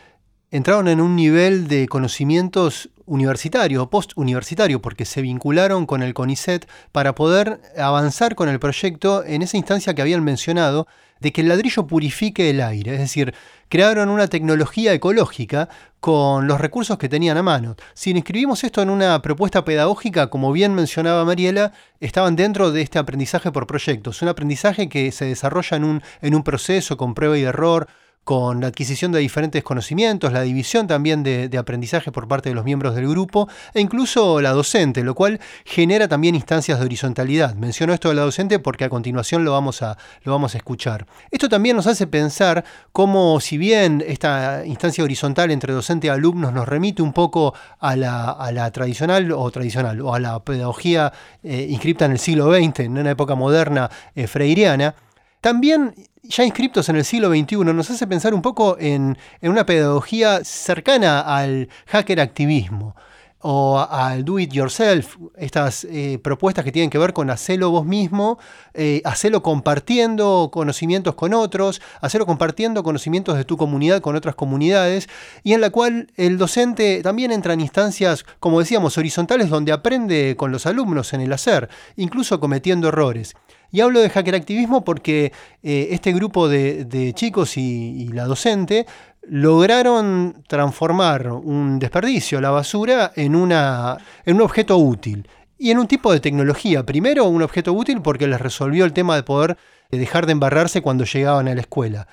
entraron 0.53 0.87
en 0.87 1.01
un 1.01 1.17
nivel 1.17 1.67
de 1.67 1.89
conocimientos 1.89 2.91
universitario 3.07 3.83
o 3.83 3.91
post-universitario, 3.91 4.81
porque 4.81 5.05
se 5.05 5.23
vincularon 5.23 5.87
con 5.87 6.03
el 6.03 6.15
CONICET 6.15 6.69
para 6.93 7.15
poder 7.15 7.61
avanzar 7.77 8.37
con 8.37 8.49
el 8.49 8.61
proyecto 8.61 9.25
en 9.25 9.43
esa 9.43 9.57
instancia 9.57 9.95
que 9.95 10.03
habían 10.03 10.23
mencionado 10.23 10.87
de 11.21 11.33
que 11.33 11.41
el 11.41 11.49
ladrillo 11.49 11.87
purifique 11.87 12.51
el 12.51 12.61
aire, 12.61 12.95
es 12.95 13.01
decir, 13.01 13.35
crearon 13.69 14.09
una 14.09 14.27
tecnología 14.27 14.93
ecológica 14.93 15.69
con 16.01 16.49
los 16.49 16.61
recursos 16.61 16.99
que 16.99 17.09
tenían 17.09 17.39
a 17.39 17.43
mano. 17.43 17.77
Si 17.95 18.11
inscribimos 18.11 18.65
esto 18.65 18.83
en 18.83 18.91
una 18.91 19.23
propuesta 19.23 19.65
pedagógica, 19.65 20.29
como 20.31 20.53
bien 20.53 20.75
mencionaba 20.75 21.25
Mariela, 21.25 21.73
estaban 22.01 22.35
dentro 22.37 22.73
de 22.73 22.83
este 22.83 22.99
aprendizaje 22.99 23.53
por 23.53 23.67
proyectos, 23.67 24.21
un 24.21 24.29
aprendizaje 24.29 24.89
que 24.89 25.13
se 25.13 25.25
desarrolla 25.25 25.77
en 25.77 25.85
un, 25.85 26.03
en 26.21 26.35
un 26.35 26.43
proceso 26.43 26.97
con 26.97 27.15
prueba 27.15 27.39
y 27.39 27.43
error, 27.45 27.89
con 28.25 28.61
la 28.61 28.69
adquisición 28.69 29.11
de 29.11 29.19
diferentes 29.19 29.65
conocimientos, 29.65 30.33
la 30.33 30.43
división 30.43 30.87
también 30.87 31.23
de, 31.23 31.51
aprendizaje 31.59 32.13
por 32.13 32.29
parte 32.29 32.49
de 32.49 32.55
los 32.55 32.65
miembros 32.65 32.95
del 32.95 33.09
grupo 33.09 33.49
e 33.75 33.81
incluso 33.81 34.41
la 34.41 34.51
docente, 34.51 35.03
lo 35.03 35.15
cual 35.15 35.41
genera 35.65 36.09
también 36.09 36.35
instancias 36.35 36.79
de 36.79 36.85
horizontalidad. 36.85 37.55
Menciono 37.55 37.93
esto 37.93 38.09
de 38.09 38.15
la 38.15 38.23
docente 38.23 38.59
porque 38.59 38.85
a 38.85 38.89
continuación 38.89 39.45
lo 39.45 39.53
vamos 39.53 39.83
a, 39.83 39.99
lo 40.23 40.33
vamos 40.33 40.55
a 40.55 40.59
escuchar. 40.59 41.07
Esto 41.31 41.49
también 41.49 41.77
nos 41.77 41.87
hace 41.87 42.07
pensar 42.07 42.65
cómo 42.93 43.41
si 43.41 43.59
bien 43.59 44.05
esta 44.07 44.65
instancia 44.67 45.03
horizontal 45.03 45.51
entre 45.51 45.73
docente 45.73 46.07
y 46.07 46.11
alumnos 46.11 46.53
nos 46.53 46.69
remite 46.69 47.03
un 47.03 47.13
poco 47.13 47.55
a 47.81 47.97
la, 47.97 48.71
tradicional 48.73 49.33
o 49.33 49.51
tradicional 49.51 50.01
o 50.01 50.15
a 50.15 50.21
la 50.21 50.39
pedagogía 50.41 51.13
eh, 51.43 51.67
inscripta 51.69 52.05
en 52.05 52.13
el 52.13 52.19
siglo 52.19 52.53
XX, 52.53 52.81
en 52.81 52.99
una 52.99 53.11
época 53.11 53.35
moderna 53.35 53.91
eh, 54.15 54.27
freiriana, 54.27 54.95
también 55.41 55.93
ya 56.23 56.45
inscriptos 56.45 56.89
en 56.89 56.97
el 56.97 57.05
siglo 57.05 57.31
XXI, 57.31 57.57
nos 57.57 57.91
hace 57.91 58.07
pensar 58.07 58.35
un 58.35 58.43
poco 58.43 58.77
en, 58.79 59.19
una 59.43 59.67
pedagogía 59.67 60.45
cercana 60.45 61.21
al 61.21 61.69
hacker 61.87 62.21
activismo 62.21 62.95
o 63.43 63.79
al 63.79 64.25
do 64.25 64.39
it 64.39 64.53
yourself, 64.53 65.17
estas 65.37 65.85
eh, 65.85 66.19
propuestas 66.23 66.65
que 66.65 66.73
tienen 66.73 66.91
que 66.91 66.99
ver 66.99 67.13
con 67.13 67.29
hacerlo 67.29 67.71
vos 67.71 67.85
mismo, 67.85 68.39
eh, 68.73 69.03
hacerlo 69.05 69.43
compartiendo 69.43 70.51
conocimientos 70.53 71.15
con 71.15 71.35
otros, 71.35 71.83
hacerlo 72.01 72.25
compartiendo 72.25 72.83
conocimientos 72.83 73.37
de 73.37 73.45
tu 73.45 73.57
comunidad 73.57 74.01
con 74.01 74.15
otras 74.15 74.37
comunidades, 74.37 75.09
y 75.43 75.53
en 75.53 75.61
la 75.61 75.71
cual 75.71 76.09
el 76.17 76.39
docente 76.39 77.03
también 77.03 77.33
entra 77.33 77.53
en 77.53 77.61
instancias, 77.61 78.25
como 78.39 78.61
decíamos, 78.61 78.97
horizontales 78.97 79.51
donde 79.51 79.73
aprende 79.73 80.37
con 80.37 80.53
los 80.53 80.67
alumnos 80.67 81.13
en 81.13 81.21
el 81.21 81.33
hacer, 81.33 81.69
incluso 81.97 82.39
cometiendo 82.39 82.89
errores. 82.89 83.35
Y 83.73 83.81
hablo 83.81 84.01
de 84.01 84.11
hacker 84.11 84.35
activismo 84.35 84.85
porque 84.85 85.33
eh, 85.63 85.89
este 85.93 86.13
grupo 86.13 86.47
de, 86.49 87.13
chicos 87.15 87.57
y, 87.57 88.09
la 88.09 88.27
docente 88.27 88.87
lograron 89.23 90.43
transformar 90.47 91.29
un 91.29 91.79
desperdicio, 91.79 92.41
la 92.41 92.51
basura, 92.51 93.13
en, 93.17 93.35
una, 93.37 93.99
en 94.25 94.37
un 94.37 94.43
objeto 94.43 94.77
útil. 94.77 95.29
Y 95.59 95.71
en 95.71 95.79
un 95.79 95.87
tipo 95.87 96.13
de 96.13 96.19
tecnología. 96.19 96.85
Primero, 96.85 97.27
un 97.27 97.43
objeto 97.43 97.73
útil 97.73 98.03
porque 98.03 98.27
les 98.27 98.41
resolvió 98.41 98.85
el 98.85 98.93
tema 98.93 99.15
de 99.15 99.23
poder 99.23 99.57
dejar 99.91 100.27
de 100.27 100.33
embarrarse 100.33 100.83
cuando 100.83 101.05
llegaban 101.05 101.47
a 101.47 101.55
la 101.55 101.61
escuela. 101.61 102.09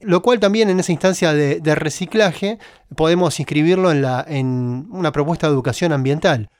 Lo 0.00 0.22
cual 0.22 0.40
también 0.40 0.68
en 0.68 0.80
esa 0.80 0.92
instancia 0.92 1.32
de, 1.32 1.74
reciclaje 1.74 2.58
podemos 2.96 3.38
inscribirlo 3.38 3.90
en, 3.90 4.02
la, 4.02 4.24
en 4.26 4.88
una 4.90 5.12
propuesta 5.12 5.46
de 5.46 5.52
educación 5.52 5.92
ambiental. 5.92 6.50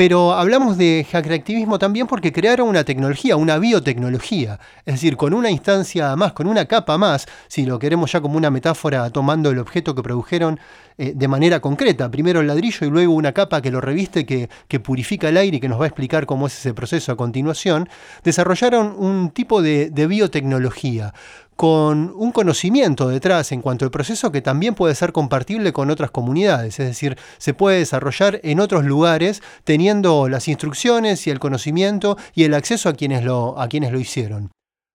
Pero 0.00 0.32
hablamos 0.32 0.78
de 0.78 1.06
hackreactivismo 1.12 1.78
también 1.78 2.06
porque 2.06 2.32
crearon 2.32 2.70
una 2.70 2.84
tecnología, 2.84 3.36
una 3.36 3.58
biotecnología. 3.58 4.58
Es 4.86 4.94
decir, 4.94 5.18
con 5.18 5.34
una 5.34 5.50
instancia 5.50 6.16
más, 6.16 6.32
con 6.32 6.46
una 6.46 6.64
capa 6.64 6.96
más, 6.96 7.26
si 7.48 7.66
lo 7.66 7.78
queremos 7.78 8.10
ya 8.10 8.22
como 8.22 8.38
una 8.38 8.50
metáfora 8.50 9.10
tomando 9.10 9.50
el 9.50 9.58
objeto 9.58 9.94
que 9.94 10.02
produjeron 10.02 10.58
eh, 11.02 11.12
de 11.16 11.28
manera 11.28 11.60
concreta. 11.60 12.10
Primero 12.10 12.40
el 12.40 12.46
ladrillo 12.46 12.86
y 12.86 12.90
luego 12.90 13.14
una 13.14 13.32
capa 13.32 13.62
que 13.62 13.70
lo 13.70 13.80
reviste, 13.80 14.26
que, 14.26 14.48
purifica 14.80 15.28
el 15.28 15.36
aire 15.36 15.56
y 15.56 15.60
que 15.60 15.68
nos 15.68 15.80
va 15.80 15.84
a 15.84 15.88
explicar 15.88 16.26
cómo 16.26 16.46
es 16.46 16.58
ese 16.58 16.74
proceso 16.74 17.12
a 17.12 17.16
continuación. 17.16 17.88
Desarrollaron 18.22 18.94
un 18.98 19.30
tipo 19.30 19.62
de 19.62 20.06
biotecnología 20.06 21.14
con 21.60 22.14
un 22.16 22.32
conocimiento 22.32 23.10
detrás 23.10 23.52
en 23.52 23.60
cuanto 23.60 23.84
al 23.84 23.90
proceso 23.90 24.32
que 24.32 24.40
también 24.40 24.74
puede 24.74 24.94
ser 24.94 25.12
compartible 25.12 25.74
con 25.74 25.90
otras 25.90 26.10
comunidades, 26.10 26.80
es 26.80 26.86
decir, 26.86 27.18
se 27.36 27.52
puede 27.52 27.80
desarrollar 27.80 28.40
en 28.44 28.60
otros 28.60 28.86
lugares 28.86 29.42
teniendo 29.64 30.30
las 30.30 30.48
instrucciones 30.48 31.26
y 31.26 31.30
el 31.30 31.38
conocimiento 31.38 32.16
y 32.34 32.44
el 32.44 32.54
acceso 32.54 32.88
a 32.88 32.94
quienes 32.94 33.24
lo, 33.24 33.60
a 33.60 33.68
quienes 33.68 33.92
lo 33.92 34.00
hicieron. 34.00 34.50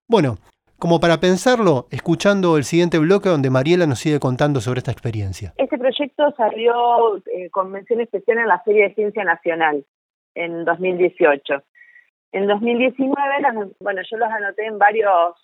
Bueno, 0.08 0.38
como 0.78 1.00
para 1.00 1.18
pensarlo, 1.20 1.86
escuchando 1.90 2.56
el 2.56 2.64
siguiente 2.64 2.98
bloque 2.98 3.28
donde 3.28 3.50
Mariela 3.50 3.86
nos 3.86 4.00
sigue 4.00 4.20
contando 4.20 4.60
sobre 4.60 4.78
esta 4.78 4.92
experiencia. 4.92 5.54
Este 5.56 5.78
proyecto 5.78 6.34
salió 6.36 7.16
eh, 7.26 7.50
con 7.50 7.70
mención 7.70 8.00
especial 8.00 8.38
en 8.38 8.48
la 8.48 8.60
Feria 8.60 8.88
de 8.88 8.94
Ciencia 8.94 9.24
Nacional 9.24 9.84
en 10.34 10.64
2018. 10.64 11.62
En 12.32 12.46
2019, 12.46 13.14
bueno, 13.80 14.02
yo 14.10 14.16
los 14.18 14.28
anoté 14.28 14.66
en 14.66 14.78
varios 14.78 15.34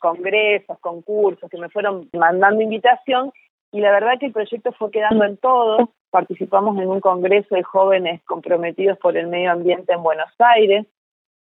congresos, 0.00 0.78
concursos, 0.80 1.50
que 1.50 1.58
me 1.58 1.68
fueron 1.68 2.08
mandando 2.12 2.62
invitación 2.62 3.32
y 3.72 3.80
la 3.80 3.92
verdad 3.92 4.18
que 4.18 4.26
el 4.26 4.32
proyecto 4.32 4.72
fue 4.72 4.90
quedando 4.90 5.24
en 5.24 5.36
todo. 5.36 5.90
Participamos 6.10 6.78
en 6.78 6.88
un 6.88 7.00
congreso 7.00 7.54
de 7.54 7.62
jóvenes 7.62 8.20
comprometidos 8.24 8.98
por 8.98 9.16
el 9.16 9.28
medio 9.28 9.52
ambiente 9.52 9.92
en 9.92 10.02
Buenos 10.02 10.30
Aires. 10.38 10.86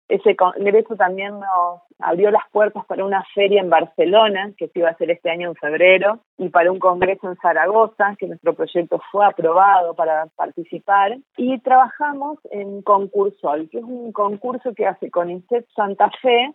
Ese 0.10 0.36
congreso 0.36 0.96
también 0.96 1.40
nos 1.40 1.82
abrió 2.00 2.30
las 2.30 2.44
puertas 2.52 2.86
para 2.86 3.06
una 3.06 3.24
feria 3.34 3.62
en 3.62 3.70
Barcelona, 3.70 4.52
que 4.58 4.68
se 4.68 4.80
iba 4.80 4.90
a 4.90 4.92
hacer 4.92 5.12
este 5.12 5.30
año 5.30 5.50
en 5.50 5.56
febrero, 5.56 6.20
y 6.38 6.50
para 6.50 6.72
un 6.72 6.80
congreso 6.80 7.30
en 7.30 7.38
Zaragoza, 7.38 8.16
que 8.18 8.28
nuestro 8.28 8.54
proyecto 8.54 9.02
fue 9.12 9.26
aprobado 9.26 9.94
para 9.96 10.28
participar. 10.36 11.18
Y 11.38 11.60
trabajamos 11.60 12.40
en 12.52 12.82
Concursol, 12.82 13.70
que 13.70 13.80
es 13.80 13.84
un 13.84 14.12
concurso 14.12 14.74
que 14.74 14.86
hace 14.86 15.10
con 15.10 15.44
Santa 15.76 16.12
Fe 16.22 16.54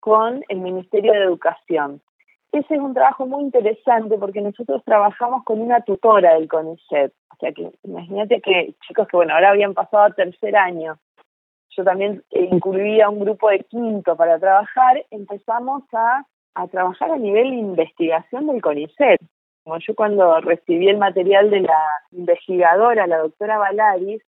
con 0.00 0.42
el 0.48 0.60
Ministerio 0.60 1.12
de 1.12 1.24
Educación. 1.24 2.00
Ese 2.52 2.74
es 2.74 2.80
un 2.80 2.94
trabajo 2.94 3.26
muy 3.26 3.44
interesante 3.44 4.18
porque 4.18 4.40
nosotros 4.40 4.82
trabajamos 4.84 5.44
con 5.44 5.60
una 5.60 5.82
tutora 5.82 6.34
del 6.34 6.48
CONICET. 6.48 7.12
O 7.32 7.36
sea 7.36 7.52
que 7.52 7.70
imagínate 7.84 8.40
que 8.40 8.74
chicos 8.86 9.06
que 9.06 9.16
bueno, 9.16 9.34
ahora 9.34 9.50
habían 9.50 9.72
pasado 9.72 10.04
a 10.04 10.10
tercer 10.10 10.56
año, 10.56 10.98
yo 11.76 11.84
también 11.84 12.22
incluía 12.30 13.08
un 13.08 13.20
grupo 13.20 13.48
de 13.48 13.60
quinto 13.60 14.16
para 14.16 14.38
trabajar, 14.38 15.04
empezamos 15.10 15.82
a, 15.92 16.24
a 16.54 16.66
trabajar 16.68 17.12
a 17.12 17.16
nivel 17.16 17.50
de 17.50 17.56
investigación 17.56 18.46
del 18.46 18.60
CONICET. 18.62 19.20
Como 19.64 19.78
yo 19.78 19.94
cuando 19.94 20.40
recibí 20.40 20.88
el 20.88 20.98
material 20.98 21.50
de 21.50 21.60
la 21.60 21.78
investigadora, 22.12 23.06
la 23.06 23.18
doctora 23.18 23.58
Valaris, 23.58 24.22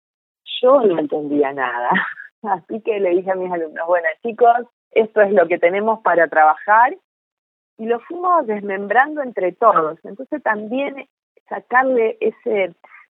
yo 0.61 0.81
no 0.81 0.99
entendía 0.99 1.53
nada. 1.53 1.89
Así 2.43 2.81
que 2.81 2.99
le 2.99 3.11
dije 3.11 3.31
a 3.31 3.35
mis 3.35 3.51
alumnos, 3.51 3.87
bueno 3.87 4.07
chicos, 4.21 4.67
esto 4.91 5.21
es 5.21 5.31
lo 5.31 5.47
que 5.47 5.57
tenemos 5.57 6.01
para 6.01 6.27
trabajar 6.27 6.95
y 7.77 7.85
lo 7.85 7.99
fuimos 8.01 8.45
desmembrando 8.45 9.23
entre 9.23 9.53
todos. 9.53 9.99
Entonces 10.03 10.43
también 10.43 11.07
sacarle 11.47 12.17
ese, 12.19 12.73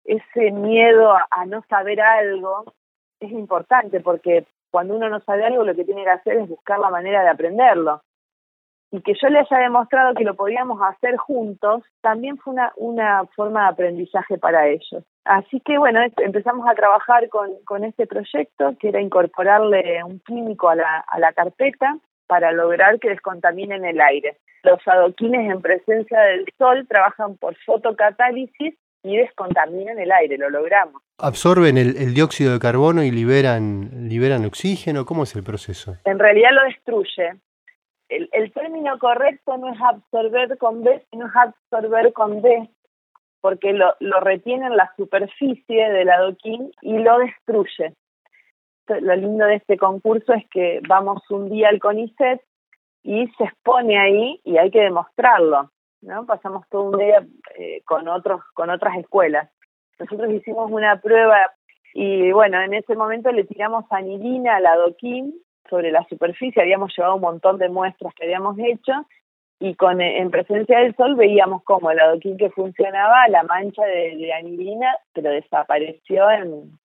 ese 0.05 0.51
miedo 0.53 1.13
a, 1.13 1.47
no 1.47 1.63
saber 1.69 2.01
algo 2.01 2.73
es 3.27 3.33
importante 3.33 4.01
porque 4.01 4.47
cuando 4.71 4.97
uno 4.97 5.09
no 5.09 5.21
sabe 5.21 5.45
algo 5.45 5.65
lo 5.65 5.75
que 5.75 5.85
tiene 5.85 6.05
que 6.05 6.11
hacer 6.11 6.39
es 6.39 6.49
buscar 6.49 6.79
la 6.79 6.91
manera 6.91 7.23
de 7.23 7.29
aprenderlo. 7.29 8.03
Y 8.91 9.01
que 9.01 9.15
yo 9.15 9.29
le 9.29 9.39
haya 9.39 9.59
demostrado 9.59 10.15
que 10.15 10.25
lo 10.25 10.35
podíamos 10.35 10.79
hacer 10.83 11.17
juntos 11.17 11.83
también 12.03 12.37
fue 12.37 12.53
una, 12.53 12.73
una 12.77 13.25
forma 13.35 13.63
de 13.63 13.69
aprendizaje 13.69 14.37
para 14.37 14.69
ellos. 14.69 15.03
Así 15.25 15.61
que 15.61 15.79
bueno, 15.79 16.01
empezamos 16.19 16.69
a 16.69 16.75
trabajar 16.75 17.29
con, 17.31 17.51
con 17.65 17.85
este 17.85 18.07
proyecto, 18.07 18.75
que 18.79 18.89
era 18.89 19.01
incorporarle 19.01 20.05
un 20.05 20.21
químico 20.21 20.69
a 20.69 20.75
la, 20.75 20.99
a 20.99 21.19
la 21.19 21.33
carpeta 21.33 21.97
para 22.27 22.53
lograr 22.53 22.99
que 22.99 23.11
descontaminen 23.11 23.85
el 23.85 24.01
aire. 24.01 24.37
Los 24.63 24.87
adoquines 24.87 25.51
en 25.51 25.63
presencia 25.63 26.21
del 26.21 26.47
sol 26.59 26.87
trabajan 26.89 27.37
por 27.37 27.57
fotocatálisis 27.65 28.75
y 29.03 29.17
descontaminan 29.17 29.99
el 29.99 30.12
aire, 30.12 30.38
lo 30.38 30.51
logramos. 30.51 31.03
¿Absorben 31.19 31.77
el, 31.77 32.15
dióxido 32.15 32.53
de 32.53 32.59
carbono 32.59 33.03
y 33.03 33.11
liberan, 33.11 34.09
liberan 34.09 34.45
oxígeno? 34.45 35.05
¿Cómo 35.05 35.25
es 35.25 35.35
el 35.35 35.43
proceso? 35.43 35.97
En 36.05 36.19
realidad 36.19 36.51
lo 36.53 36.65
destruye. 36.65 37.35
El, 38.09 38.29
el 38.33 38.53
término 38.53 38.99
correcto 38.99 39.57
no 39.57 39.73
es 39.73 39.81
absorber 39.81 40.57
con 40.59 40.83
B, 40.83 41.05
sino 41.11 41.27
es 41.27 41.33
absorber 41.35 42.12
con 42.12 42.43
D, 42.43 42.69
porque 43.40 43.73
lo, 43.73 43.94
lo 44.00 44.21
retiene 44.21 44.67
en 44.67 44.77
la 44.77 44.92
superficie 44.96 45.90
del 45.90 46.11
adoquín 46.11 46.73
y 46.83 46.98
lo 46.98 47.19
destruye. 47.19 47.94
Lo 48.88 49.17
lindo 49.17 49.46
de 49.46 49.57
este 49.57 49.79
concurso 49.79 50.35
es 50.35 50.44
que 50.50 50.81
vamos 50.88 51.23
un 51.31 51.50
día 51.50 51.69
al 51.69 51.79
CONICET 51.79 52.40
y 53.03 53.27
se 53.38 53.44
expone 53.44 53.98
ahí 53.98 54.40
y 54.44 54.59
hay 54.59 54.71
que 54.71 54.81
demostrarlo, 54.81 55.71
¿no? 56.03 56.27
Pasamos 56.27 56.69
todo 56.69 56.90
un 56.90 56.98
día 56.98 57.27
eh, 57.57 57.83
con 57.85 58.09
otros 58.09 58.42
con 58.55 58.71
otras 58.71 58.98
escuelas. 58.98 59.50
nosotros 59.98 60.31
hicimos 60.33 60.71
una 60.71 61.00
prueba 61.00 61.53
y 61.94 62.33
bueno, 62.33 62.61
en 62.61 62.75
ese 62.75 62.94
momento 62.94 63.31
le 63.33 63.44
tiramos 63.44 63.85
anilina 63.90 64.57
al 64.57 64.67
adoquín 64.67 65.35
sobre 65.69 65.90
la 65.90 66.05
superficie, 66.09 66.63
habíamos 66.63 66.94
llevado 66.96 67.15
un 67.15 67.23
montón 67.23 67.59
de 67.59 67.69
muestras 67.69 68.15
que 68.15 68.25
habíamos 68.25 68.59
hecho 68.59 68.92
y 69.63 69.77
con 69.77 70.00
en 70.00 70.31
presencia 70.31 70.81
del 70.81 70.96
sol 70.96 71.15
veíamos 71.15 71.63
cómo 71.63 71.92
el 71.92 72.00
adoquín 72.00 72.37
que 72.37 72.50
funcionaba, 72.50 73.29
la 73.29 73.44
mancha 73.44 73.85
de, 73.85 74.33
anilina, 74.33 74.92
pero 75.13 75.31
desapareció 75.31 76.29
en 76.31 76.79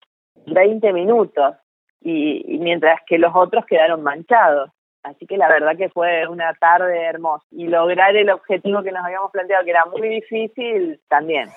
20 0.45 0.93
minutos 0.93 1.55
y, 2.01 2.59
mientras 2.59 2.99
que 3.07 3.18
los 3.18 3.36
otros 3.36 3.65
quedaron 3.65 4.03
manchados. 4.03 4.70
Así 5.04 5.26
que 5.26 5.38
la 5.38 5.48
verdad 5.48 5.78
que 5.78 5.89
fue 5.89 6.28
una 6.28 6.54
tarde 6.54 7.06
hermosa 7.06 7.45
y 7.52 7.68
lograr 7.68 8.16
el 8.16 8.30
objetivo 8.30 8.84
que 8.84 8.91
nos 8.91 9.06
habíamos 9.06 9.32
planteado, 9.32 9.64
que 9.64 9.72
era 9.72 9.86
muy 9.86 10.10
difícil, 10.10 11.00
también. 11.08 11.50